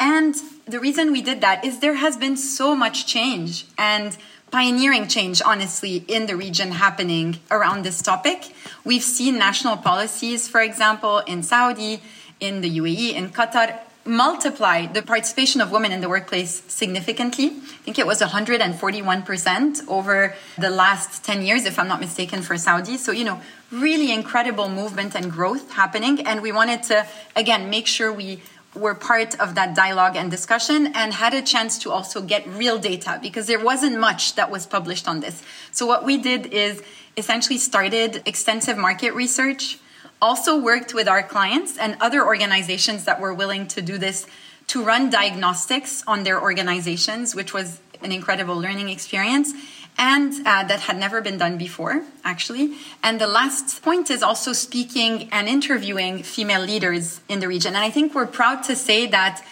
And 0.00 0.34
the 0.66 0.80
reason 0.80 1.12
we 1.12 1.22
did 1.22 1.40
that 1.42 1.64
is 1.64 1.78
there 1.78 1.94
has 1.94 2.16
been 2.16 2.36
so 2.36 2.74
much 2.74 3.06
change 3.06 3.66
and 3.78 4.16
pioneering 4.50 5.08
change, 5.08 5.42
honestly, 5.42 6.04
in 6.08 6.26
the 6.26 6.36
region 6.36 6.72
happening 6.72 7.38
around 7.50 7.84
this 7.84 8.00
topic. 8.00 8.54
We've 8.84 9.02
seen 9.02 9.38
national 9.38 9.76
policies, 9.76 10.48
for 10.48 10.60
example, 10.60 11.18
in 11.20 11.42
Saudi, 11.42 12.02
in 12.40 12.60
the 12.60 12.78
UAE, 12.78 13.14
in 13.14 13.30
Qatar, 13.30 13.78
multiply 14.06 14.86
the 14.86 15.02
participation 15.02 15.60
of 15.60 15.70
women 15.70 15.92
in 15.92 16.00
the 16.00 16.08
workplace 16.08 16.62
significantly. 16.68 17.46
I 17.46 17.82
think 17.84 17.98
it 17.98 18.06
was 18.06 18.20
141% 18.20 19.88
over 19.88 20.34
the 20.58 20.70
last 20.70 21.24
10 21.24 21.42
years, 21.42 21.64
if 21.64 21.78
I'm 21.78 21.88
not 21.88 22.00
mistaken, 22.00 22.42
for 22.42 22.58
Saudi. 22.58 22.96
So, 22.98 23.12
you 23.12 23.24
know, 23.24 23.40
really 23.70 24.12
incredible 24.12 24.68
movement 24.68 25.14
and 25.14 25.30
growth 25.30 25.72
happening. 25.72 26.26
And 26.26 26.42
we 26.42 26.52
wanted 26.52 26.82
to, 26.84 27.06
again, 27.34 27.70
make 27.70 27.86
sure 27.86 28.12
we 28.12 28.42
were 28.74 28.94
part 28.94 29.38
of 29.40 29.54
that 29.54 29.74
dialogue 29.74 30.16
and 30.16 30.30
discussion 30.30 30.88
and 30.94 31.14
had 31.14 31.32
a 31.32 31.42
chance 31.42 31.78
to 31.78 31.90
also 31.90 32.20
get 32.20 32.46
real 32.46 32.78
data 32.78 33.18
because 33.22 33.46
there 33.46 33.62
wasn't 33.62 33.98
much 33.98 34.34
that 34.34 34.50
was 34.50 34.66
published 34.66 35.06
on 35.06 35.20
this. 35.20 35.42
So 35.70 35.86
what 35.86 36.04
we 36.04 36.18
did 36.18 36.46
is 36.46 36.82
essentially 37.16 37.58
started 37.58 38.22
extensive 38.26 38.76
market 38.76 39.14
research, 39.14 39.78
also 40.24 40.58
worked 40.58 40.94
with 40.94 41.06
our 41.06 41.22
clients 41.22 41.76
and 41.76 41.98
other 42.00 42.24
organizations 42.24 43.04
that 43.04 43.20
were 43.20 43.34
willing 43.34 43.68
to 43.68 43.82
do 43.82 43.98
this 43.98 44.26
to 44.66 44.82
run 44.82 45.10
diagnostics 45.10 46.02
on 46.06 46.24
their 46.24 46.40
organizations, 46.40 47.34
which 47.34 47.52
was 47.52 47.78
an 48.02 48.10
incredible 48.10 48.58
learning 48.58 48.88
experience 48.88 49.52
and 49.98 50.32
uh, 50.46 50.64
that 50.64 50.80
had 50.80 50.98
never 50.98 51.20
been 51.20 51.36
done 51.38 51.58
before, 51.58 52.02
actually. 52.24 52.74
And 53.02 53.20
the 53.20 53.26
last 53.26 53.82
point 53.82 54.10
is 54.10 54.22
also 54.22 54.54
speaking 54.54 55.28
and 55.30 55.46
interviewing 55.46 56.22
female 56.22 56.62
leaders 56.62 57.20
in 57.28 57.40
the 57.40 57.46
region. 57.46 57.76
And 57.76 57.84
I 57.84 57.90
think 57.90 58.14
we're 58.14 58.26
proud 58.26 58.64
to 58.64 58.74
say 58.74 59.06
that 59.06 59.44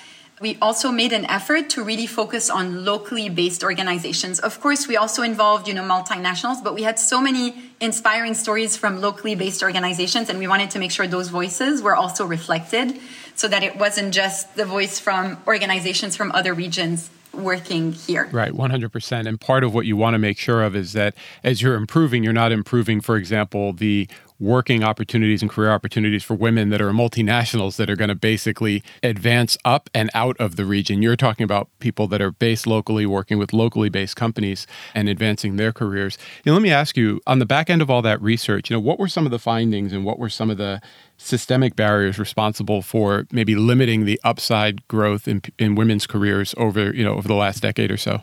we 0.43 0.59
also 0.61 0.91
made 0.91 1.13
an 1.13 1.25
effort 1.27 1.71
to 1.71 1.85
really 1.85 2.07
focus 2.07 2.51
on 2.51 2.85
locally 2.85 3.29
based 3.29 3.63
organizations. 3.63 4.41
Of 4.41 4.61
course, 4.61 4.89
we 4.89 4.97
also 4.97 5.23
involved, 5.23 5.69
you 5.69 5.75
know, 5.75 5.85
multinationals, 5.85 6.63
but 6.63 6.75
we 6.75 6.83
had 6.83 6.99
so 6.99 7.21
many 7.21 7.55
inspiring 7.81 8.35
stories 8.35 8.77
from 8.77 9.01
locally 9.01 9.37
based 9.37 9.63
organizations, 9.63 10.29
and 10.29 10.41
we 10.41 10.49
wanted 10.49 10.71
to 10.73 10.81
make 10.81 10.91
sure 10.91 11.07
those 11.07 11.29
voices 11.29 11.81
were 11.81 11.95
also 11.95 12.27
reflected 12.27 12.99
so 13.37 13.47
that 13.49 13.63
it 13.63 13.77
wasn't 13.77 14.13
just 14.13 14.57
the 14.57 14.65
voice 14.65 14.99
from 14.99 15.39
organizations 15.47 16.17
from 16.17 16.33
other 16.33 16.53
regions 16.53 17.09
working 17.33 17.93
here. 17.93 18.29
Right, 18.31 18.53
100%. 18.53 19.27
And 19.27 19.41
part 19.41 19.65
of 19.65 19.73
what 19.73 19.87
you 19.87 19.97
want 19.97 20.15
to 20.15 20.19
make 20.19 20.39
sure 20.39 20.63
of 20.63 20.77
is 20.77 20.93
that 20.93 21.15
as 21.43 21.63
you're 21.63 21.77
improving, 21.77 22.23
you're 22.25 22.33
not 22.33 22.53
improving, 22.53 23.01
for 23.01 23.17
example, 23.17 23.73
the 23.73 24.09
working 24.43 24.83
opportunities 24.83 25.41
and 25.41 25.51
career 25.51 25.71
opportunities 25.71 26.25
for 26.25 26.35
women 26.35 26.71
that 26.71 26.81
are 26.81 26.91
multinationals 26.91 27.77
that 27.77 27.89
are 27.89 27.95
going 27.95 28.09
to 28.09 28.15
basically 28.15 28.83
advance 29.03 29.57
up 29.65 29.89
and 29.95 30.11
out 30.15 30.37
of 30.41 30.57
the 30.57 30.65
region. 30.65 31.01
You're 31.01 31.17
talking 31.17 31.45
about 31.45 31.69
people 31.79 32.09
that 32.09 32.21
are 32.21 32.33
based 32.33 32.67
locally, 32.67 33.07
working 33.07 33.39
with 33.39 33.53
locally 33.53 33.89
based 33.89 34.17
companies 34.17 34.67
and 34.95 35.09
advancing 35.09 35.57
their 35.57 35.73
careers. 35.73 36.19
Let 36.45 36.61
me 36.61 36.73
ask 36.73 36.97
you 36.97 37.21
on 37.27 37.39
the 37.39 37.47
back 37.47 37.71
end 37.71 37.81
of 37.83 37.89
all 37.89 38.03
that 38.03 38.21
research, 38.21 38.69
you 38.69 38.77
know, 38.77 38.81
what 38.81 38.99
were 38.99 39.09
some 39.09 39.25
of 39.25 39.31
the 39.31 39.39
findings 39.39 39.93
and 39.93 40.05
what 40.05 40.19
were 40.19 40.29
some 40.29 40.51
of 40.51 40.59
the 40.59 40.83
systemic 41.17 41.77
barriers 41.77 42.19
responsible 42.19 42.83
for 42.83 43.27
maybe 43.31 43.55
limiting 43.55 44.05
the 44.05 44.21
upside 44.25 44.87
growth 44.89 45.29
in, 45.29 45.41
in 45.57 45.77
women's 45.77 46.05
careers 46.05 46.53
over, 46.59 46.93
you 46.93 47.05
know, 47.05 47.15
over 47.15 47.29
the 47.29 47.35
last 47.35 47.63
decade 47.63 47.93
or 47.93 47.97
so? 47.97 48.23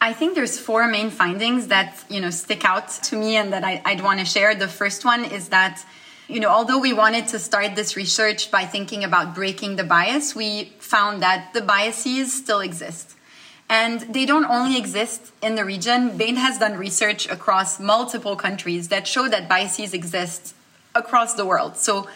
I 0.00 0.12
think 0.12 0.34
there's 0.34 0.58
four 0.58 0.86
main 0.88 1.10
findings 1.10 1.68
that 1.68 2.04
you 2.08 2.20
know 2.20 2.30
stick 2.30 2.64
out 2.64 2.88
to 2.88 3.16
me 3.16 3.36
and 3.36 3.52
that 3.52 3.64
I, 3.64 3.80
I'd 3.84 4.02
want 4.02 4.20
to 4.20 4.26
share. 4.26 4.54
The 4.54 4.68
first 4.68 5.04
one 5.04 5.24
is 5.24 5.48
that 5.48 5.84
you 6.28 6.40
know 6.40 6.50
although 6.50 6.78
we 6.78 6.92
wanted 6.92 7.28
to 7.28 7.38
start 7.38 7.74
this 7.76 7.96
research 7.96 8.50
by 8.50 8.64
thinking 8.64 9.04
about 9.04 9.34
breaking 9.34 9.76
the 9.76 9.84
bias, 9.84 10.34
we 10.34 10.72
found 10.80 11.22
that 11.22 11.54
the 11.54 11.62
biases 11.62 12.32
still 12.32 12.60
exist. 12.60 13.14
And 13.68 14.14
they 14.14 14.26
don't 14.26 14.44
only 14.44 14.78
exist 14.78 15.32
in 15.42 15.56
the 15.56 15.64
region. 15.64 16.16
Bain 16.16 16.36
has 16.36 16.58
done 16.58 16.76
research 16.76 17.28
across 17.28 17.80
multiple 17.80 18.36
countries 18.36 18.88
that 18.88 19.08
show 19.08 19.28
that 19.28 19.48
biases 19.48 19.92
exist 19.92 20.54
across 20.94 21.34
the 21.34 21.44
world. 21.44 21.76
So 21.76 22.08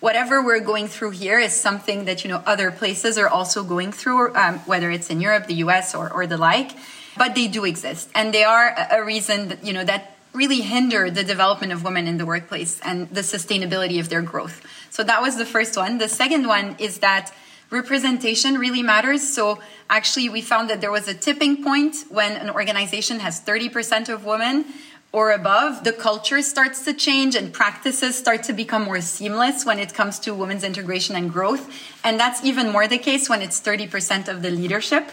whatever 0.00 0.42
we're 0.42 0.60
going 0.60 0.86
through 0.86 1.12
here 1.12 1.38
is 1.38 1.54
something 1.54 2.04
that 2.04 2.24
you 2.24 2.30
know 2.30 2.42
other 2.44 2.70
places 2.70 3.16
are 3.16 3.28
also 3.28 3.64
going 3.64 3.92
through, 3.92 4.34
um, 4.34 4.58
whether 4.66 4.90
it's 4.90 5.08
in 5.08 5.20
Europe, 5.20 5.46
the 5.46 5.54
U.S., 5.64 5.94
or, 5.94 6.12
or 6.12 6.26
the 6.26 6.36
like 6.36 6.72
but 7.18 7.34
they 7.34 7.48
do 7.48 7.64
exist, 7.64 8.10
and 8.14 8.32
they 8.32 8.44
are 8.44 8.74
a 8.90 9.04
reason 9.04 9.48
that, 9.48 9.64
you 9.64 9.72
know 9.72 9.84
that 9.84 10.14
really 10.32 10.60
hinder 10.60 11.10
the 11.10 11.24
development 11.24 11.72
of 11.72 11.82
women 11.82 12.06
in 12.06 12.18
the 12.18 12.26
workplace 12.26 12.80
and 12.80 13.08
the 13.10 13.22
sustainability 13.22 13.98
of 13.98 14.08
their 14.08 14.22
growth. 14.22 14.62
So 14.90 15.02
that 15.02 15.20
was 15.22 15.36
the 15.36 15.46
first 15.46 15.76
one. 15.76 15.98
The 15.98 16.08
second 16.08 16.46
one 16.46 16.76
is 16.78 16.98
that 16.98 17.32
representation 17.70 18.54
really 18.58 18.82
matters. 18.82 19.26
So 19.26 19.60
actually, 19.90 20.28
we 20.28 20.40
found 20.40 20.70
that 20.70 20.80
there 20.80 20.92
was 20.92 21.08
a 21.08 21.14
tipping 21.14 21.64
point 21.64 21.96
when 22.08 22.32
an 22.32 22.50
organization 22.50 23.20
has 23.20 23.40
30% 23.40 24.08
of 24.08 24.24
women 24.24 24.64
or 25.10 25.32
above, 25.32 25.84
the 25.84 25.92
culture 25.92 26.42
starts 26.42 26.84
to 26.84 26.92
change 26.92 27.34
and 27.34 27.52
practices 27.52 28.16
start 28.16 28.42
to 28.44 28.52
become 28.52 28.84
more 28.84 29.00
seamless 29.00 29.64
when 29.64 29.78
it 29.78 29.94
comes 29.94 30.18
to 30.20 30.34
women's 30.34 30.64
integration 30.64 31.16
and 31.16 31.32
growth. 31.32 31.72
And 32.04 32.20
that's 32.20 32.44
even 32.44 32.70
more 32.70 32.86
the 32.86 32.98
case 32.98 33.28
when 33.28 33.40
it's 33.40 33.58
30% 33.60 34.28
of 34.28 34.42
the 34.42 34.50
leadership 34.50 35.10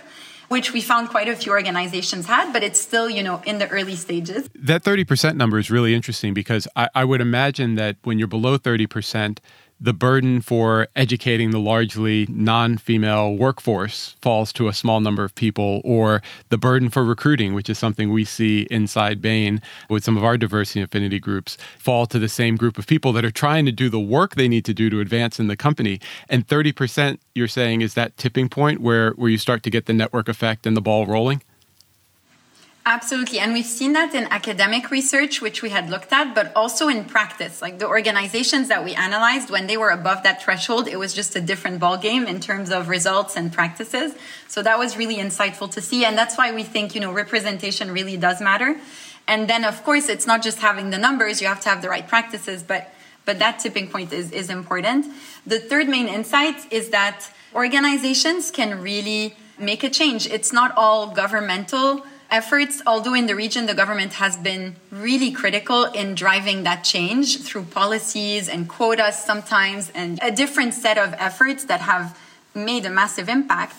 which 0.49 0.73
we 0.73 0.81
found 0.81 1.10
quite 1.10 1.27
a 1.27 1.36
few 1.36 1.51
organizations 1.51 2.25
had, 2.25 2.51
but 2.53 2.63
it's 2.63 2.79
still, 2.79 3.10
you 3.10 3.23
know, 3.23 3.41
in 3.45 3.58
the 3.58 3.67
early 3.69 3.95
stages. 3.95 4.49
That 4.55 4.84
30% 4.84 5.36
number 5.36 5.58
is 5.58 5.71
really 5.71 5.93
interesting 5.93 6.34
because 6.34 6.67
I, 6.75 6.89
I 6.95 7.05
would 7.05 7.21
imagine 7.21 7.75
that 7.75 7.97
when 8.03 8.19
you're 8.19 8.27
below 8.27 8.58
30%, 8.58 9.39
the 9.79 9.93
burden 9.93 10.41
for 10.41 10.88
educating 10.95 11.51
the 11.51 11.59
largely 11.59 12.25
non 12.29 12.77
female 12.77 13.35
workforce 13.35 14.15
falls 14.21 14.53
to 14.53 14.67
a 14.67 14.73
small 14.73 14.99
number 15.01 15.23
of 15.23 15.35
people, 15.35 15.81
or 15.83 16.21
the 16.49 16.57
burden 16.57 16.89
for 16.89 17.03
recruiting, 17.03 17.53
which 17.53 17.69
is 17.69 17.77
something 17.77 18.11
we 18.11 18.23
see 18.23 18.67
inside 18.71 19.21
Bain 19.21 19.61
with 19.89 20.03
some 20.03 20.17
of 20.17 20.23
our 20.23 20.38
diversity 20.38 20.81
affinity 20.81 21.19
groups, 21.19 21.57
fall 21.77 22.05
to 22.05 22.19
the 22.19 22.29
same 22.29 22.55
group 22.55 22.77
of 22.77 22.88
people 22.88 23.11
that 23.13 23.25
are 23.25 23.31
trying 23.31 23.65
to 23.65 23.71
do 23.71 23.89
the 23.89 23.99
work 23.99 24.35
they 24.35 24.47
need 24.47 24.65
to 24.65 24.73
do 24.73 24.89
to 24.89 24.99
advance 24.99 25.39
in 25.39 25.47
the 25.47 25.57
company. 25.57 25.99
And 26.29 26.47
30%, 26.47 27.19
you're 27.33 27.47
saying, 27.47 27.81
is 27.81 27.93
that 27.95 28.15
tipping 28.17 28.49
point 28.49 28.79
where, 28.81 29.11
where 29.11 29.29
you 29.29 29.38
start 29.38 29.63
to 29.63 29.69
get 29.69 29.85
the 29.85 29.93
network 29.93 30.29
effect 30.29 30.65
and 30.65 30.75
the 30.75 30.81
ball 30.81 31.05
rolling? 31.05 31.41
Absolutely. 32.88 33.39
And 33.39 33.52
we've 33.52 33.65
seen 33.65 33.93
that 33.93 34.13
in 34.13 34.26
academic 34.26 34.91
research, 34.91 35.41
which 35.41 35.63
we 35.63 35.71
had 35.71 35.89
looked 35.89 36.13
at, 36.13 36.36
but 36.36 36.52
also 36.56 36.88
in 36.88 37.06
practice. 37.06 37.60
Like 37.60 37.80
the 37.80 37.88
organizations 37.88 38.67
that 38.67 38.84
we 38.84 38.93
analyzed, 38.93 39.50
when 39.50 39.65
they 39.65 39.76
were 39.76 39.89
above 39.89 40.21
that 40.21 40.43
threshold, 40.43 40.88
it 40.88 40.98
was 40.98 41.12
just 41.12 41.36
a 41.36 41.41
different 41.41 41.82
ballgame 41.82 42.28
in 42.28 42.39
terms 42.39 42.69
of 42.69 42.88
results 42.88 43.36
and 43.36 43.52
practices. 43.52 44.13
So 44.48 44.62
that 44.62 44.78
was 44.78 44.98
really 44.98 45.15
insightful 45.15 45.71
to 45.71 45.82
see. 45.82 46.06
And 46.06 46.15
that's 46.15 46.38
why 46.38 46.54
we 46.54 46.62
think, 46.62 46.93
you 46.93 47.02
know, 47.02 47.12
representation 47.12 47.89
really 47.91 48.17
does 48.17 48.39
matter. 48.39 48.80
And 49.28 49.50
then, 49.50 49.65
of 49.65 49.84
course, 49.84 50.08
it's 50.08 50.28
not 50.28 50.43
just 50.43 50.60
having 50.60 50.91
the 50.91 51.00
numbers, 51.00 51.41
you 51.41 51.48
have 51.48 51.62
to 51.62 51.69
have 51.69 51.82
the 51.82 51.89
right 51.89 52.08
practices, 52.08 52.62
but 52.62 52.91
but 53.26 53.39
that 53.39 53.58
tipping 53.58 53.88
point 53.88 54.13
is, 54.13 54.32
is 54.32 54.52
important. 54.52 55.08
The 55.48 55.60
third 55.60 55.89
main 55.89 56.08
insight 56.08 56.71
is 56.71 56.89
that 56.89 57.28
organizations 57.56 58.52
can 58.52 58.84
really 58.84 59.36
make 59.58 59.84
a 59.84 59.89
change. 59.89 60.28
It's 60.28 60.54
not 60.54 60.71
all 60.78 61.08
governmental 61.08 62.06
efforts, 62.31 62.81
although 62.85 63.13
in 63.13 63.27
the 63.27 63.35
region 63.35 63.65
the 63.65 63.73
government 63.73 64.13
has 64.13 64.38
been 64.38 64.75
really 64.91 65.31
critical 65.31 65.85
in 65.85 66.15
driving 66.15 66.63
that 66.63 66.83
change 66.83 67.41
through 67.41 67.63
policies 67.63 68.49
and 68.49 68.67
quotas 68.67 69.15
sometimes 69.15 69.91
and 69.95 70.19
a 70.21 70.31
different 70.31 70.73
set 70.73 70.97
of 70.97 71.13
efforts 71.17 71.65
that 71.65 71.81
have 71.81 72.17
made 72.53 72.85
a 72.85 72.89
massive 72.89 73.29
impact. 73.29 73.75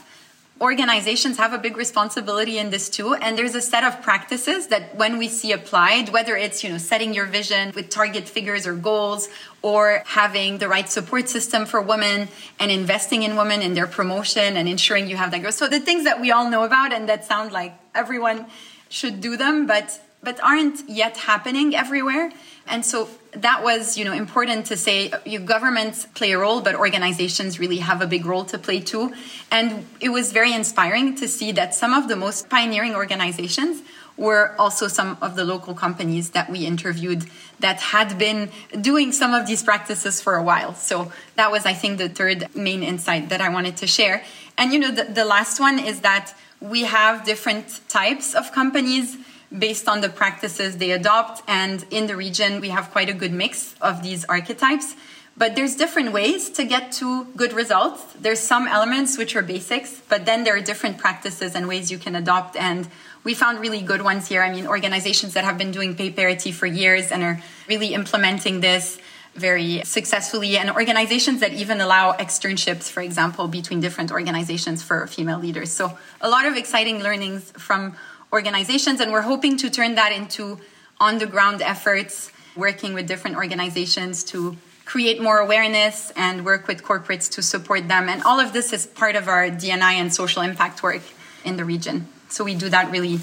organizations 0.60 1.36
have 1.36 1.52
a 1.52 1.58
big 1.58 1.76
responsibility 1.76 2.56
in 2.56 2.70
this 2.70 2.88
too 2.88 3.12
and 3.14 3.36
there's 3.36 3.54
a 3.54 3.60
set 3.60 3.84
of 3.84 4.00
practices 4.00 4.68
that 4.68 4.94
when 4.96 5.18
we 5.18 5.28
see 5.28 5.52
applied 5.52 6.08
whether 6.08 6.34
it's 6.34 6.64
you 6.64 6.70
know 6.70 6.78
setting 6.78 7.12
your 7.12 7.26
vision 7.26 7.72
with 7.74 7.90
target 7.90 8.26
figures 8.26 8.66
or 8.66 8.74
goals 8.74 9.28
or 9.60 10.02
having 10.06 10.56
the 10.56 10.66
right 10.66 10.88
support 10.88 11.28
system 11.28 11.66
for 11.66 11.82
women 11.82 12.28
and 12.58 12.70
investing 12.70 13.22
in 13.22 13.36
women 13.36 13.60
in 13.60 13.74
their 13.74 13.86
promotion 13.86 14.56
and 14.56 14.66
ensuring 14.66 15.10
you 15.10 15.16
have 15.16 15.30
that 15.30 15.42
growth 15.42 15.54
so 15.54 15.68
the 15.68 15.80
things 15.80 16.04
that 16.04 16.22
we 16.22 16.30
all 16.30 16.48
know 16.48 16.64
about 16.64 16.90
and 16.90 17.06
that 17.06 17.22
sound 17.26 17.52
like 17.52 17.74
everyone 17.96 18.46
should 18.88 19.20
do 19.20 19.36
them 19.36 19.66
but 19.66 20.00
but 20.22 20.42
aren't 20.42 20.88
yet 20.88 21.16
happening 21.16 21.74
everywhere 21.74 22.32
and 22.68 22.84
so 22.84 23.08
that 23.32 23.62
was, 23.62 23.96
you 23.96 24.04
know, 24.04 24.12
important 24.12 24.66
to 24.66 24.76
say 24.76 25.08
governments 25.44 26.06
play 26.14 26.32
a 26.32 26.38
role, 26.38 26.60
but 26.60 26.74
organizations 26.74 27.60
really 27.60 27.78
have 27.78 28.02
a 28.02 28.06
big 28.06 28.26
role 28.26 28.44
to 28.46 28.58
play 28.58 28.80
too. 28.80 29.12
And 29.50 29.86
it 30.00 30.08
was 30.08 30.32
very 30.32 30.52
inspiring 30.52 31.14
to 31.16 31.28
see 31.28 31.52
that 31.52 31.74
some 31.74 31.94
of 31.94 32.08
the 32.08 32.16
most 32.16 32.48
pioneering 32.48 32.94
organizations 32.94 33.82
were 34.16 34.54
also 34.58 34.88
some 34.88 35.16
of 35.20 35.36
the 35.36 35.44
local 35.44 35.74
companies 35.74 36.30
that 36.30 36.50
we 36.50 36.66
interviewed 36.66 37.26
that 37.60 37.78
had 37.80 38.18
been 38.18 38.50
doing 38.80 39.12
some 39.12 39.34
of 39.34 39.46
these 39.46 39.62
practices 39.62 40.20
for 40.20 40.34
a 40.34 40.42
while. 40.42 40.74
So 40.74 41.12
that 41.36 41.52
was, 41.52 41.66
I 41.66 41.74
think, 41.74 41.98
the 41.98 42.08
third 42.08 42.54
main 42.56 42.82
insight 42.82 43.28
that 43.28 43.40
I 43.40 43.50
wanted 43.50 43.76
to 43.78 43.86
share. 43.86 44.24
And, 44.58 44.72
you 44.72 44.78
know, 44.78 44.90
the, 44.90 45.04
the 45.04 45.24
last 45.24 45.60
one 45.60 45.78
is 45.78 46.00
that 46.00 46.34
we 46.60 46.84
have 46.84 47.24
different 47.24 47.80
types 47.88 48.34
of 48.34 48.52
companies 48.52 49.16
based 49.56 49.88
on 49.88 50.00
the 50.00 50.08
practices 50.08 50.78
they 50.78 50.90
adopt. 50.90 51.42
And 51.46 51.84
in 51.90 52.06
the 52.06 52.16
region, 52.16 52.60
we 52.60 52.70
have 52.70 52.90
quite 52.90 53.08
a 53.08 53.14
good 53.14 53.32
mix 53.32 53.74
of 53.80 54.02
these 54.02 54.24
archetypes. 54.24 54.94
But 55.38 55.54
there's 55.54 55.76
different 55.76 56.12
ways 56.12 56.48
to 56.50 56.64
get 56.64 56.92
to 56.92 57.26
good 57.36 57.52
results. 57.52 58.02
There's 58.18 58.40
some 58.40 58.66
elements 58.66 59.18
which 59.18 59.36
are 59.36 59.42
basics, 59.42 60.00
but 60.08 60.24
then 60.24 60.44
there 60.44 60.56
are 60.56 60.62
different 60.62 60.96
practices 60.96 61.54
and 61.54 61.68
ways 61.68 61.90
you 61.90 61.98
can 61.98 62.16
adopt. 62.16 62.56
And 62.56 62.88
we 63.22 63.34
found 63.34 63.60
really 63.60 63.82
good 63.82 64.00
ones 64.00 64.28
here. 64.28 64.42
I 64.42 64.50
mean, 64.50 64.66
organizations 64.66 65.34
that 65.34 65.44
have 65.44 65.58
been 65.58 65.72
doing 65.72 65.94
pay 65.94 66.10
parity 66.10 66.52
for 66.52 66.64
years 66.64 67.12
and 67.12 67.22
are 67.22 67.42
really 67.68 67.92
implementing 67.92 68.60
this 68.60 68.98
very 69.36 69.82
successfully, 69.84 70.58
and 70.58 70.70
organizations 70.70 71.40
that 71.40 71.52
even 71.52 71.80
allow 71.80 72.12
externships, 72.12 72.90
for 72.90 73.00
example, 73.00 73.48
between 73.48 73.80
different 73.80 74.10
organizations 74.10 74.82
for 74.82 75.06
female 75.06 75.38
leaders. 75.38 75.70
So, 75.70 75.98
a 76.20 76.28
lot 76.28 76.46
of 76.46 76.56
exciting 76.56 77.02
learnings 77.02 77.52
from 77.52 77.96
organizations, 78.32 79.00
and 79.00 79.12
we're 79.12 79.22
hoping 79.22 79.56
to 79.58 79.70
turn 79.70 79.94
that 79.94 80.12
into 80.12 80.58
on 80.98 81.18
the 81.18 81.26
ground 81.26 81.62
efforts, 81.62 82.32
working 82.56 82.94
with 82.94 83.06
different 83.06 83.36
organizations 83.36 84.24
to 84.24 84.56
create 84.84 85.20
more 85.20 85.38
awareness 85.38 86.12
and 86.16 86.44
work 86.44 86.68
with 86.68 86.82
corporates 86.82 87.30
to 87.32 87.42
support 87.42 87.88
them. 87.88 88.08
And 88.08 88.22
all 88.22 88.40
of 88.40 88.52
this 88.52 88.72
is 88.72 88.86
part 88.86 89.16
of 89.16 89.28
our 89.28 89.50
DNI 89.50 89.94
and 90.00 90.14
social 90.14 90.42
impact 90.42 90.82
work 90.82 91.02
in 91.44 91.56
the 91.56 91.64
region. 91.64 92.08
So 92.28 92.44
we 92.44 92.54
do 92.54 92.68
that 92.70 92.90
really 92.90 93.18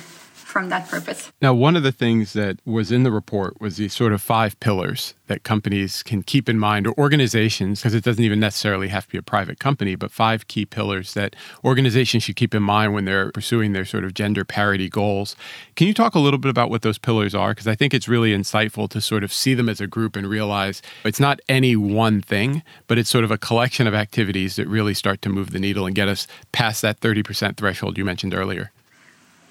from 0.53 0.69
that 0.69 0.87
purpose. 0.87 1.31
Now, 1.41 1.55
one 1.55 1.75
of 1.75 1.81
the 1.81 1.91
things 1.91 2.33
that 2.33 2.59
was 2.63 2.91
in 2.91 3.01
the 3.01 3.11
report 3.11 3.59
was 3.59 3.77
these 3.77 3.91
sort 3.91 4.13
of 4.13 4.21
five 4.21 4.57
pillars 4.59 5.15
that 5.25 5.41
companies 5.41 6.03
can 6.03 6.21
keep 6.21 6.47
in 6.47 6.59
mind, 6.59 6.85
or 6.85 6.93
organizations, 6.95 7.79
because 7.79 7.95
it 7.95 8.03
doesn't 8.03 8.23
even 8.23 8.39
necessarily 8.39 8.89
have 8.89 9.05
to 9.05 9.11
be 9.11 9.17
a 9.17 9.23
private 9.23 9.57
company, 9.57 9.95
but 9.95 10.11
five 10.11 10.47
key 10.47 10.63
pillars 10.63 11.15
that 11.15 11.35
organizations 11.65 12.21
should 12.21 12.35
keep 12.35 12.53
in 12.53 12.61
mind 12.61 12.93
when 12.93 13.05
they're 13.05 13.31
pursuing 13.31 13.73
their 13.73 13.83
sort 13.83 14.03
of 14.03 14.13
gender 14.13 14.45
parity 14.45 14.89
goals. 14.89 15.35
Can 15.75 15.87
you 15.87 15.93
talk 15.93 16.13
a 16.13 16.19
little 16.19 16.37
bit 16.37 16.49
about 16.49 16.69
what 16.69 16.83
those 16.83 16.99
pillars 16.99 17.33
are? 17.33 17.49
Because 17.49 17.67
I 17.67 17.73
think 17.73 17.95
it's 17.95 18.07
really 18.07 18.31
insightful 18.31 18.87
to 18.91 19.01
sort 19.01 19.23
of 19.23 19.33
see 19.33 19.55
them 19.55 19.69
as 19.69 19.81
a 19.81 19.87
group 19.87 20.15
and 20.15 20.27
realize 20.27 20.83
it's 21.03 21.19
not 21.19 21.39
any 21.49 21.75
one 21.75 22.21
thing, 22.21 22.61
but 22.85 22.99
it's 22.99 23.09
sort 23.09 23.23
of 23.23 23.31
a 23.31 23.39
collection 23.39 23.87
of 23.87 23.95
activities 23.95 24.57
that 24.57 24.67
really 24.67 24.93
start 24.93 25.23
to 25.23 25.29
move 25.29 25.49
the 25.49 25.59
needle 25.59 25.87
and 25.87 25.95
get 25.95 26.07
us 26.07 26.27
past 26.51 26.83
that 26.83 26.99
30% 26.99 27.57
threshold 27.57 27.97
you 27.97 28.05
mentioned 28.05 28.35
earlier. 28.35 28.71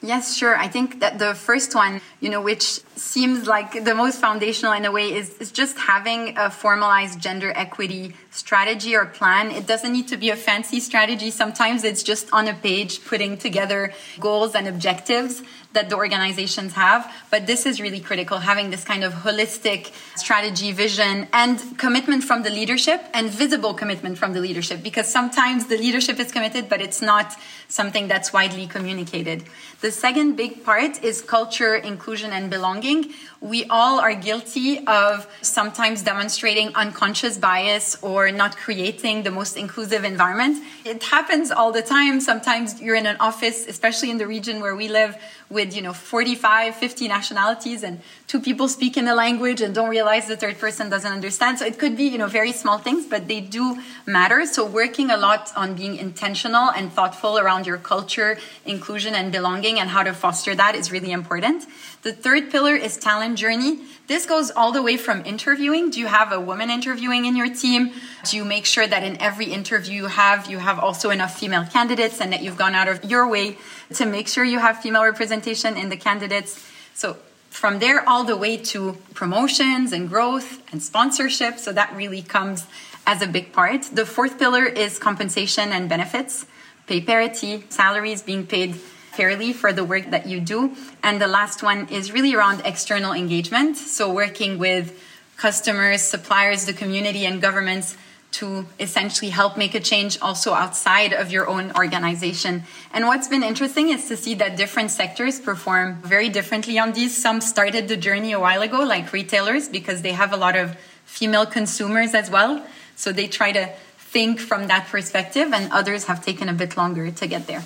Yes, 0.04 0.36
sure. 0.36 0.56
I 0.56 0.66
think 0.66 0.98
that 0.98 1.20
the 1.20 1.32
first 1.32 1.76
one, 1.76 2.00
you 2.18 2.28
know, 2.28 2.40
which 2.40 2.80
seems 2.96 3.46
like 3.46 3.84
the 3.84 3.94
most 3.94 4.20
foundational 4.20 4.72
in 4.72 4.84
a 4.84 4.90
way, 4.90 5.14
is, 5.14 5.38
is 5.38 5.52
just 5.52 5.78
having 5.78 6.36
a 6.36 6.50
formalized 6.50 7.20
gender 7.20 7.52
equity 7.54 8.16
strategy 8.32 8.96
or 8.96 9.06
plan. 9.06 9.52
It 9.52 9.68
doesn't 9.68 9.92
need 9.92 10.08
to 10.08 10.16
be 10.16 10.30
a 10.30 10.36
fancy 10.36 10.80
strategy. 10.80 11.30
Sometimes 11.30 11.84
it's 11.84 12.02
just 12.02 12.32
on 12.32 12.48
a 12.48 12.54
page 12.54 13.04
putting 13.04 13.36
together 13.36 13.92
goals 14.18 14.56
and 14.56 14.66
objectives 14.66 15.42
that 15.72 15.88
the 15.90 15.96
organizations 15.96 16.72
have. 16.74 17.10
But 17.30 17.46
this 17.46 17.66
is 17.66 17.80
really 17.80 18.00
critical, 18.00 18.38
having 18.38 18.70
this 18.70 18.84
kind 18.84 19.04
of 19.04 19.12
holistic 19.12 19.92
strategy, 20.16 20.72
vision, 20.72 21.28
and 21.32 21.78
commitment 21.78 22.24
from 22.24 22.42
the 22.42 22.50
leadership 22.50 23.02
and 23.14 23.30
visible 23.30 23.74
commitment 23.74 24.18
from 24.18 24.32
the 24.32 24.40
leadership. 24.40 24.82
Because 24.82 25.08
sometimes 25.08 25.66
the 25.66 25.78
leadership 25.78 26.18
is 26.18 26.30
committed, 26.30 26.68
but 26.68 26.80
it's 26.80 27.00
not 27.02 27.34
something 27.68 28.06
that's 28.06 28.32
widely 28.32 28.66
communicated. 28.66 29.44
The 29.80 29.90
second 29.90 30.36
big 30.36 30.64
part 30.64 31.02
is 31.02 31.22
culture, 31.22 31.74
inclusion, 31.74 32.30
and 32.32 32.50
belonging. 32.50 33.12
We 33.40 33.64
all 33.64 33.98
are 33.98 34.14
guilty 34.14 34.86
of 34.86 35.26
sometimes 35.40 36.02
demonstrating 36.02 36.74
unconscious 36.74 37.38
bias 37.38 37.96
or 38.02 38.30
not 38.30 38.56
creating 38.56 39.22
the 39.22 39.30
most 39.30 39.56
inclusive 39.56 40.04
environment. 40.04 40.62
It 40.84 41.02
happens 41.02 41.50
all 41.50 41.72
the 41.72 41.82
time. 41.82 42.20
Sometimes 42.20 42.80
you're 42.80 42.94
in 42.94 43.06
an 43.06 43.16
office, 43.18 43.66
especially 43.66 44.10
in 44.10 44.18
the 44.18 44.26
region 44.26 44.60
where 44.60 44.76
we 44.76 44.88
live, 44.88 45.16
with 45.48 45.61
you 45.70 45.82
know 45.82 45.92
45 45.92 46.74
50 46.74 47.08
nationalities 47.08 47.82
and 47.82 48.00
two 48.26 48.40
people 48.40 48.68
speak 48.68 48.96
in 48.96 49.06
a 49.08 49.14
language 49.14 49.60
and 49.60 49.74
don't 49.74 49.88
realize 49.88 50.26
the 50.26 50.36
third 50.36 50.58
person 50.58 50.90
doesn't 50.90 51.12
understand. 51.12 51.58
So 51.58 51.64
it 51.64 51.78
could 51.78 51.96
be 51.96 52.04
you 52.04 52.18
know 52.18 52.26
very 52.26 52.52
small 52.52 52.78
things 52.78 53.06
but 53.06 53.28
they 53.28 53.40
do 53.40 53.78
matter. 54.04 54.44
So 54.46 54.66
working 54.66 55.10
a 55.10 55.16
lot 55.16 55.52
on 55.56 55.74
being 55.74 55.96
intentional 55.96 56.70
and 56.70 56.92
thoughtful 56.92 57.38
around 57.38 57.66
your 57.66 57.78
culture 57.78 58.38
inclusion 58.66 59.14
and 59.14 59.30
belonging 59.30 59.78
and 59.78 59.88
how 59.88 60.02
to 60.02 60.12
foster 60.12 60.54
that 60.54 60.74
is 60.74 60.90
really 60.90 61.12
important. 61.12 61.64
The 62.02 62.12
third 62.12 62.50
pillar 62.50 62.74
is 62.74 62.96
talent 62.96 63.38
journey. 63.38 63.78
This 64.08 64.26
goes 64.26 64.50
all 64.50 64.72
the 64.72 64.82
way 64.82 64.96
from 64.96 65.24
interviewing. 65.24 65.90
Do 65.90 66.00
you 66.00 66.08
have 66.08 66.32
a 66.32 66.40
woman 66.40 66.68
interviewing 66.68 67.24
in 67.24 67.36
your 67.36 67.54
team? 67.54 67.92
Do 68.28 68.36
you 68.36 68.44
make 68.44 68.66
sure 68.66 68.86
that 68.86 69.04
in 69.04 69.16
every 69.22 69.46
interview 69.46 70.02
you 70.02 70.06
have 70.08 70.50
you 70.50 70.58
have 70.58 70.78
also 70.78 71.10
enough 71.10 71.38
female 71.38 71.64
candidates 71.64 72.20
and 72.20 72.32
that 72.32 72.42
you've 72.42 72.58
gone 72.58 72.74
out 72.74 72.88
of 72.88 73.04
your 73.04 73.28
way 73.28 73.56
to 73.94 74.06
make 74.06 74.28
sure 74.28 74.44
you 74.44 74.58
have 74.58 74.78
female 74.78 75.04
representation 75.04 75.76
in 75.76 75.88
the 75.88 75.96
candidates. 75.96 76.68
So 76.94 77.16
from 77.52 77.78
there 77.80 78.08
all 78.08 78.24
the 78.24 78.36
way 78.36 78.56
to 78.56 78.96
promotions 79.12 79.92
and 79.92 80.08
growth 80.08 80.62
and 80.72 80.82
sponsorship. 80.82 81.58
So 81.58 81.72
that 81.72 81.94
really 81.94 82.22
comes 82.22 82.66
as 83.06 83.20
a 83.20 83.26
big 83.26 83.52
part. 83.52 83.82
The 83.92 84.06
fourth 84.06 84.38
pillar 84.38 84.64
is 84.64 84.98
compensation 84.98 85.70
and 85.70 85.88
benefits, 85.88 86.46
pay 86.86 87.00
parity, 87.00 87.64
salaries 87.68 88.22
being 88.22 88.46
paid 88.46 88.76
fairly 88.76 89.52
for 89.52 89.72
the 89.72 89.84
work 89.84 90.10
that 90.10 90.26
you 90.26 90.40
do. 90.40 90.74
And 91.02 91.20
the 91.20 91.26
last 91.26 91.62
one 91.62 91.88
is 91.88 92.10
really 92.10 92.34
around 92.34 92.62
external 92.64 93.12
engagement. 93.12 93.76
So 93.76 94.10
working 94.10 94.58
with 94.58 94.98
customers, 95.36 96.00
suppliers, 96.00 96.64
the 96.64 96.72
community, 96.72 97.26
and 97.26 97.42
governments 97.42 97.96
to 98.32 98.66
essentially 98.80 99.30
help 99.30 99.56
make 99.56 99.74
a 99.74 99.80
change 99.80 100.18
also 100.20 100.52
outside 100.52 101.12
of 101.12 101.30
your 101.30 101.48
own 101.48 101.72
organization. 101.76 102.64
And 102.92 103.06
what's 103.06 103.28
been 103.28 103.42
interesting 103.42 103.90
is 103.90 104.08
to 104.08 104.16
see 104.16 104.34
that 104.36 104.56
different 104.56 104.90
sectors 104.90 105.38
perform 105.40 106.02
very 106.02 106.28
differently 106.28 106.78
on 106.78 106.92
these. 106.92 107.16
Some 107.16 107.40
started 107.40 107.88
the 107.88 107.96
journey 107.96 108.32
a 108.32 108.40
while 108.40 108.62
ago, 108.62 108.80
like 108.80 109.12
retailers, 109.12 109.68
because 109.68 110.02
they 110.02 110.12
have 110.12 110.32
a 110.32 110.36
lot 110.36 110.56
of 110.56 110.76
female 111.04 111.46
consumers 111.46 112.14
as 112.14 112.30
well. 112.30 112.64
So 112.96 113.12
they 113.12 113.28
try 113.28 113.52
to 113.52 113.70
think 113.98 114.40
from 114.40 114.66
that 114.68 114.88
perspective, 114.88 115.52
and 115.52 115.72
others 115.72 116.04
have 116.04 116.24
taken 116.24 116.48
a 116.48 116.52
bit 116.52 116.76
longer 116.76 117.10
to 117.10 117.26
get 117.26 117.46
there. 117.46 117.62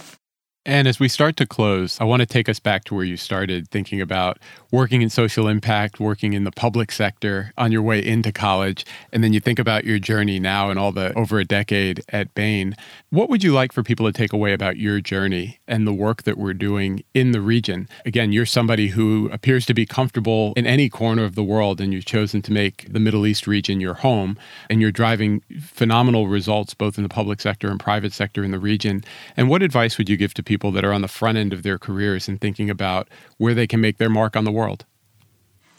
And 0.64 0.88
as 0.88 0.98
we 0.98 1.08
start 1.08 1.36
to 1.36 1.46
close, 1.46 2.00
I 2.00 2.04
want 2.04 2.20
to 2.20 2.26
take 2.26 2.48
us 2.48 2.58
back 2.58 2.82
to 2.84 2.94
where 2.96 3.04
you 3.04 3.16
started 3.16 3.68
thinking 3.68 4.00
about 4.00 4.40
working 4.76 5.02
in 5.02 5.10
social 5.10 5.48
impact, 5.48 5.98
working 5.98 6.34
in 6.34 6.44
the 6.44 6.52
public 6.52 6.92
sector 6.92 7.52
on 7.56 7.72
your 7.72 7.82
way 7.82 7.98
into 8.04 8.30
college. 8.30 8.84
And 9.12 9.24
then 9.24 9.32
you 9.32 9.40
think 9.40 9.58
about 9.58 9.84
your 9.84 9.98
journey 9.98 10.38
now 10.38 10.70
and 10.70 10.78
all 10.78 10.92
the 10.92 11.12
over 11.14 11.38
a 11.38 11.44
decade 11.44 12.02
at 12.10 12.32
Bain. 12.34 12.76
What 13.10 13.28
would 13.28 13.42
you 13.42 13.52
like 13.52 13.72
for 13.72 13.82
people 13.82 14.06
to 14.06 14.12
take 14.12 14.32
away 14.32 14.52
about 14.52 14.76
your 14.76 15.00
journey 15.00 15.58
and 15.66 15.86
the 15.86 15.92
work 15.92 16.22
that 16.24 16.36
we're 16.36 16.54
doing 16.54 17.02
in 17.14 17.32
the 17.32 17.40
region? 17.40 17.88
Again, 18.04 18.32
you're 18.32 18.46
somebody 18.46 18.88
who 18.88 19.30
appears 19.32 19.64
to 19.66 19.74
be 19.74 19.86
comfortable 19.86 20.52
in 20.56 20.66
any 20.66 20.88
corner 20.90 21.24
of 21.24 21.34
the 21.34 21.42
world, 21.42 21.80
and 21.80 21.92
you've 21.94 22.04
chosen 22.04 22.42
to 22.42 22.52
make 22.52 22.92
the 22.92 23.00
Middle 23.00 23.26
East 23.26 23.46
region 23.46 23.80
your 23.80 23.94
home. 23.94 24.38
And 24.68 24.80
you're 24.80 24.92
driving 24.92 25.42
phenomenal 25.60 26.28
results 26.28 26.74
both 26.74 26.98
in 26.98 27.02
the 27.02 27.08
public 27.08 27.40
sector 27.40 27.70
and 27.70 27.80
private 27.80 28.12
sector 28.12 28.44
in 28.44 28.50
the 28.50 28.58
region. 28.58 29.02
And 29.36 29.48
what 29.48 29.62
advice 29.62 29.96
would 29.96 30.08
you 30.08 30.16
give 30.16 30.34
to 30.34 30.42
people? 30.42 30.66
that 30.76 30.84
are 30.84 30.92
on 30.92 31.00
the 31.00 31.08
front 31.08 31.38
end 31.38 31.52
of 31.52 31.62
their 31.62 31.78
careers 31.78 32.28
and 32.28 32.40
thinking 32.40 32.68
about 32.68 33.08
where 33.38 33.54
they 33.54 33.66
can 33.66 33.80
make 33.80 33.98
their 33.98 34.10
mark 34.10 34.36
on 34.36 34.44
the 34.44 34.52
world? 34.66 34.84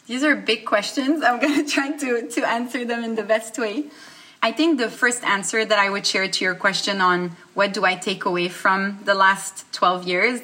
These 0.06 0.24
are 0.24 0.34
big 0.34 0.64
questions. 0.64 1.22
I'm 1.22 1.38
going 1.44 1.64
to 1.64 1.70
try 1.70 1.92
to, 1.92 2.28
to 2.28 2.48
answer 2.48 2.84
them 2.84 3.04
in 3.04 3.14
the 3.14 3.22
best 3.22 3.58
way. 3.58 3.84
I 4.40 4.52
think 4.52 4.78
the 4.78 4.88
first 4.88 5.24
answer 5.24 5.64
that 5.64 5.78
I 5.78 5.90
would 5.90 6.06
share 6.06 6.28
to 6.28 6.44
your 6.44 6.54
question 6.54 7.00
on 7.00 7.36
what 7.54 7.72
do 7.72 7.84
I 7.84 7.94
take 7.96 8.24
away 8.24 8.48
from 8.48 9.00
the 9.04 9.14
last 9.14 9.70
12 9.72 10.06
years 10.06 10.40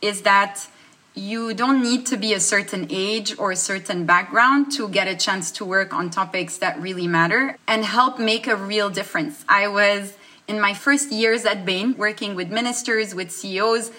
is 0.00 0.22
that 0.22 0.66
you 1.14 1.54
don't 1.54 1.82
need 1.82 2.06
to 2.06 2.16
be 2.16 2.32
a 2.34 2.40
certain 2.40 2.86
age 2.90 3.38
or 3.38 3.52
a 3.52 3.56
certain 3.56 4.04
background 4.04 4.72
to 4.72 4.88
get 4.88 5.06
a 5.08 5.16
chance 5.16 5.50
to 5.50 5.64
work 5.64 5.92
on 5.92 6.10
topics 6.10 6.58
that 6.58 6.80
really 6.80 7.06
matter 7.06 7.56
and 7.66 7.84
help 7.84 8.18
make 8.18 8.46
a 8.46 8.56
real 8.56 8.90
difference. 8.90 9.44
I 9.48 9.68
was 9.68 10.16
in 10.48 10.60
my 10.60 10.74
first 10.74 11.12
years 11.12 11.44
at 11.44 11.64
Bain, 11.64 11.96
working 11.96 12.34
with 12.34 12.50
ministers, 12.50 13.14
with 13.14 13.30
CEOs, 13.30 13.90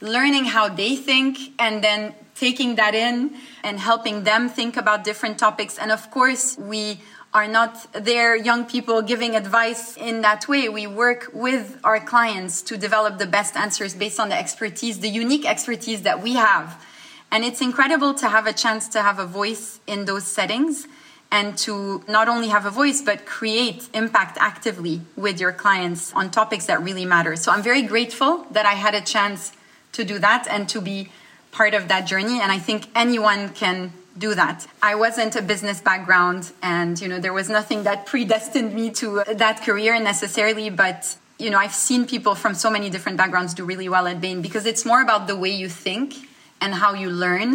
learning 0.00 0.46
how 0.46 0.68
they 0.68 0.96
think, 0.96 1.38
and 1.58 1.82
then 1.82 2.14
taking 2.38 2.76
that 2.76 2.94
in 2.94 3.34
and 3.64 3.78
helping 3.78 4.24
them 4.24 4.48
think 4.48 4.76
about 4.76 5.04
different 5.04 5.38
topics. 5.38 5.78
And 5.78 5.90
of 5.90 6.10
course, 6.10 6.56
we 6.58 7.00
are 7.34 7.48
not 7.48 7.92
there 7.92 8.36
young 8.36 8.64
people 8.64 9.02
giving 9.02 9.34
advice 9.34 9.96
in 9.96 10.22
that 10.22 10.48
way. 10.48 10.68
We 10.68 10.86
work 10.86 11.30
with 11.32 11.78
our 11.84 12.00
clients 12.00 12.62
to 12.62 12.76
develop 12.76 13.18
the 13.18 13.26
best 13.26 13.56
answers 13.56 13.94
based 13.94 14.18
on 14.20 14.28
the 14.28 14.38
expertise, 14.38 15.00
the 15.00 15.08
unique 15.08 15.44
expertise 15.44 16.02
that 16.02 16.22
we 16.22 16.34
have. 16.34 16.82
And 17.30 17.44
it's 17.44 17.60
incredible 17.60 18.14
to 18.14 18.28
have 18.28 18.46
a 18.46 18.52
chance 18.52 18.88
to 18.88 19.02
have 19.02 19.18
a 19.18 19.26
voice 19.26 19.80
in 19.86 20.04
those 20.04 20.24
settings 20.24 20.86
and 21.30 21.58
to 21.58 22.04
not 22.08 22.28
only 22.28 22.48
have 22.48 22.64
a 22.64 22.70
voice 22.70 23.02
but 23.02 23.26
create 23.26 23.88
impact 23.92 24.38
actively 24.40 25.00
with 25.16 25.40
your 25.40 25.52
clients 25.52 26.12
on 26.14 26.30
topics 26.30 26.66
that 26.66 26.82
really 26.82 27.04
matter. 27.04 27.34
So 27.36 27.50
I'm 27.50 27.62
very 27.62 27.82
grateful 27.82 28.46
that 28.52 28.64
I 28.64 28.74
had 28.74 28.94
a 28.94 29.00
chance 29.00 29.52
to 29.92 30.04
do 30.04 30.18
that 30.20 30.46
and 30.48 30.68
to 30.68 30.80
be 30.80 31.10
part 31.56 31.72
of 31.72 31.88
that 31.88 32.02
journey 32.06 32.38
and 32.42 32.52
I 32.52 32.58
think 32.58 32.86
anyone 32.94 33.48
can 33.48 33.92
do 34.18 34.34
that. 34.34 34.66
I 34.82 34.94
wasn't 34.94 35.36
a 35.36 35.42
business 35.42 35.80
background 35.80 36.52
and 36.62 37.00
you 37.00 37.08
know 37.08 37.18
there 37.18 37.32
was 37.32 37.48
nothing 37.48 37.84
that 37.84 37.98
predestined 38.06 38.74
me 38.74 38.90
to 39.00 39.06
that 39.44 39.62
career 39.66 39.98
necessarily 40.12 40.68
but 40.68 41.16
you 41.38 41.48
know 41.50 41.58
I've 41.64 41.78
seen 41.88 42.06
people 42.06 42.34
from 42.34 42.52
so 42.54 42.68
many 42.76 42.88
different 42.90 43.16
backgrounds 43.22 43.54
do 43.54 43.64
really 43.64 43.88
well 43.88 44.06
at 44.06 44.20
Bain 44.20 44.42
because 44.42 44.64
it's 44.66 44.84
more 44.84 45.00
about 45.02 45.26
the 45.26 45.36
way 45.36 45.52
you 45.62 45.68
think 45.68 46.14
and 46.60 46.74
how 46.74 46.92
you 47.02 47.08
learn 47.10 47.48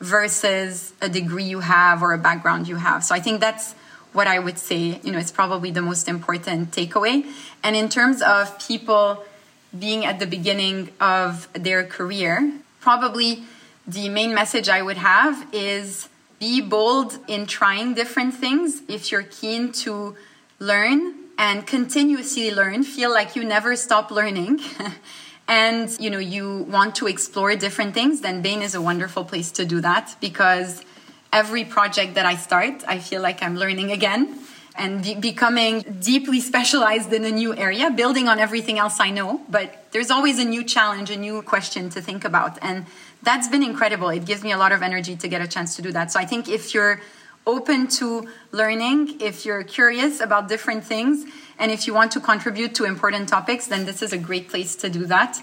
versus 0.00 0.92
a 1.00 1.08
degree 1.08 1.44
you 1.44 1.60
have 1.60 2.02
or 2.02 2.12
a 2.12 2.18
background 2.18 2.66
you 2.68 2.76
have. 2.76 3.04
So 3.04 3.14
I 3.14 3.20
think 3.20 3.40
that's 3.40 3.74
what 4.12 4.26
I 4.26 4.38
would 4.38 4.58
say, 4.58 5.00
you 5.02 5.12
know, 5.12 5.18
it's 5.18 5.30
probably 5.30 5.70
the 5.70 5.80
most 5.82 6.08
important 6.08 6.72
takeaway. 6.72 7.24
And 7.62 7.76
in 7.76 7.88
terms 7.88 8.20
of 8.20 8.58
people 8.58 9.24
being 9.78 10.04
at 10.04 10.18
the 10.18 10.26
beginning 10.26 10.90
of 11.00 11.48
their 11.54 11.84
career, 11.84 12.52
probably 12.82 13.44
the 13.86 14.08
main 14.10 14.34
message 14.34 14.68
I 14.68 14.82
would 14.82 14.98
have 14.98 15.48
is 15.52 16.08
be 16.38 16.60
bold 16.60 17.18
in 17.28 17.46
trying 17.46 17.94
different 17.94 18.34
things. 18.34 18.82
If 18.88 19.10
you're 19.10 19.22
keen 19.22 19.72
to 19.84 20.16
learn 20.58 21.14
and 21.38 21.66
continuously 21.66 22.52
learn, 22.52 22.82
feel 22.82 23.10
like 23.10 23.36
you 23.36 23.44
never 23.44 23.76
stop 23.76 24.10
learning. 24.10 24.60
and 25.48 25.98
you 25.98 26.10
know 26.10 26.18
you 26.18 26.58
want 26.68 26.94
to 26.96 27.06
explore 27.08 27.54
different 27.56 27.94
things 27.94 28.20
then 28.20 28.42
bain 28.42 28.62
is 28.62 28.76
a 28.76 28.80
wonderful 28.80 29.24
place 29.24 29.50
to 29.50 29.64
do 29.64 29.80
that 29.80 30.14
because 30.20 30.84
every 31.32 31.64
project 31.64 32.14
that 32.14 32.24
i 32.24 32.36
start 32.36 32.84
i 32.86 32.96
feel 32.98 33.20
like 33.20 33.42
i'm 33.42 33.56
learning 33.56 33.90
again 33.90 34.38
and 34.76 35.02
be- 35.02 35.14
becoming 35.14 35.80
deeply 36.00 36.40
specialized 36.40 37.12
in 37.12 37.24
a 37.24 37.30
new 37.30 37.54
area 37.54 37.90
building 37.90 38.28
on 38.28 38.38
everything 38.38 38.78
else 38.78 39.00
i 39.00 39.10
know 39.10 39.40
but 39.48 39.86
there's 39.92 40.10
always 40.10 40.38
a 40.38 40.44
new 40.44 40.64
challenge 40.64 41.10
a 41.10 41.16
new 41.16 41.42
question 41.42 41.90
to 41.90 42.00
think 42.00 42.24
about 42.24 42.58
and 42.62 42.86
that's 43.22 43.48
been 43.48 43.62
incredible. 43.62 44.08
It 44.08 44.24
gives 44.24 44.42
me 44.42 44.52
a 44.52 44.58
lot 44.58 44.72
of 44.72 44.82
energy 44.82 45.16
to 45.16 45.28
get 45.28 45.40
a 45.40 45.48
chance 45.48 45.76
to 45.76 45.82
do 45.82 45.92
that. 45.92 46.12
So 46.12 46.18
I 46.18 46.24
think 46.24 46.48
if 46.48 46.74
you're 46.74 47.00
open 47.46 47.86
to 47.86 48.28
learning, 48.50 49.20
if 49.20 49.46
you're 49.46 49.62
curious 49.62 50.20
about 50.20 50.48
different 50.48 50.84
things, 50.84 51.24
and 51.58 51.70
if 51.70 51.86
you 51.86 51.94
want 51.94 52.12
to 52.12 52.20
contribute 52.20 52.74
to 52.76 52.84
important 52.84 53.28
topics, 53.28 53.66
then 53.66 53.86
this 53.86 54.02
is 54.02 54.12
a 54.12 54.18
great 54.18 54.48
place 54.48 54.76
to 54.76 54.90
do 54.90 55.06
that. 55.06 55.40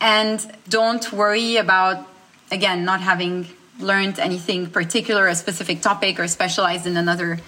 And 0.00 0.46
don't 0.68 1.12
worry 1.12 1.56
about, 1.56 2.06
again, 2.50 2.84
not 2.84 3.00
having 3.00 3.48
learned 3.80 4.18
anything 4.18 4.68
particular, 4.68 5.26
a 5.26 5.34
specific 5.34 5.80
topic, 5.80 6.20
or 6.20 6.28
specialized 6.28 6.86
in 6.86 6.96
another 6.96 7.40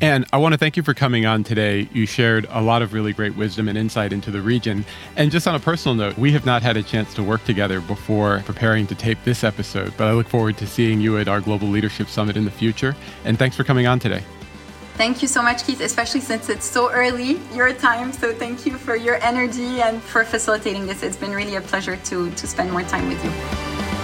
and 0.00 0.26
I 0.32 0.36
want 0.38 0.52
to 0.52 0.58
thank 0.58 0.76
you 0.76 0.82
for 0.82 0.94
coming 0.94 1.24
on 1.24 1.44
today. 1.44 1.88
You 1.92 2.06
shared 2.06 2.46
a 2.50 2.60
lot 2.60 2.82
of 2.82 2.92
really 2.92 3.12
great 3.12 3.34
wisdom 3.36 3.68
and 3.68 3.78
insight 3.78 4.12
into 4.12 4.30
the 4.30 4.42
region. 4.42 4.84
And 5.16 5.30
just 5.30 5.48
on 5.48 5.54
a 5.54 5.58
personal 5.60 5.94
note, 5.94 6.18
we 6.18 6.32
have 6.32 6.44
not 6.44 6.62
had 6.62 6.76
a 6.76 6.82
chance 6.82 7.14
to 7.14 7.22
work 7.22 7.44
together 7.44 7.80
before 7.80 8.42
preparing 8.44 8.86
to 8.88 8.94
tape 8.94 9.18
this 9.24 9.42
episode, 9.42 9.94
but 9.96 10.06
I 10.06 10.12
look 10.12 10.28
forward 10.28 10.58
to 10.58 10.66
seeing 10.66 11.00
you 11.00 11.18
at 11.18 11.28
our 11.28 11.40
Global 11.40 11.68
Leadership 11.68 12.08
Summit 12.08 12.36
in 12.36 12.44
the 12.44 12.50
future. 12.50 12.94
And 13.24 13.38
thanks 13.38 13.56
for 13.56 13.64
coming 13.64 13.86
on 13.86 13.98
today. 13.98 14.22
Thank 14.96 15.20
you 15.20 15.28
so 15.28 15.42
much, 15.42 15.64
Keith, 15.64 15.80
especially 15.80 16.20
since 16.20 16.48
it's 16.48 16.64
so 16.64 16.90
early 16.90 17.38
your 17.52 17.72
time. 17.74 18.12
So 18.12 18.34
thank 18.34 18.64
you 18.64 18.78
for 18.78 18.96
your 18.96 19.16
energy 19.22 19.82
and 19.82 20.02
for 20.02 20.24
facilitating 20.24 20.86
this. 20.86 21.02
It's 21.02 21.18
been 21.18 21.32
really 21.32 21.56
a 21.56 21.60
pleasure 21.60 21.96
to, 21.96 22.30
to 22.30 22.46
spend 22.46 22.72
more 22.72 22.82
time 22.82 23.08
with 23.08 23.22
you. 23.22 23.95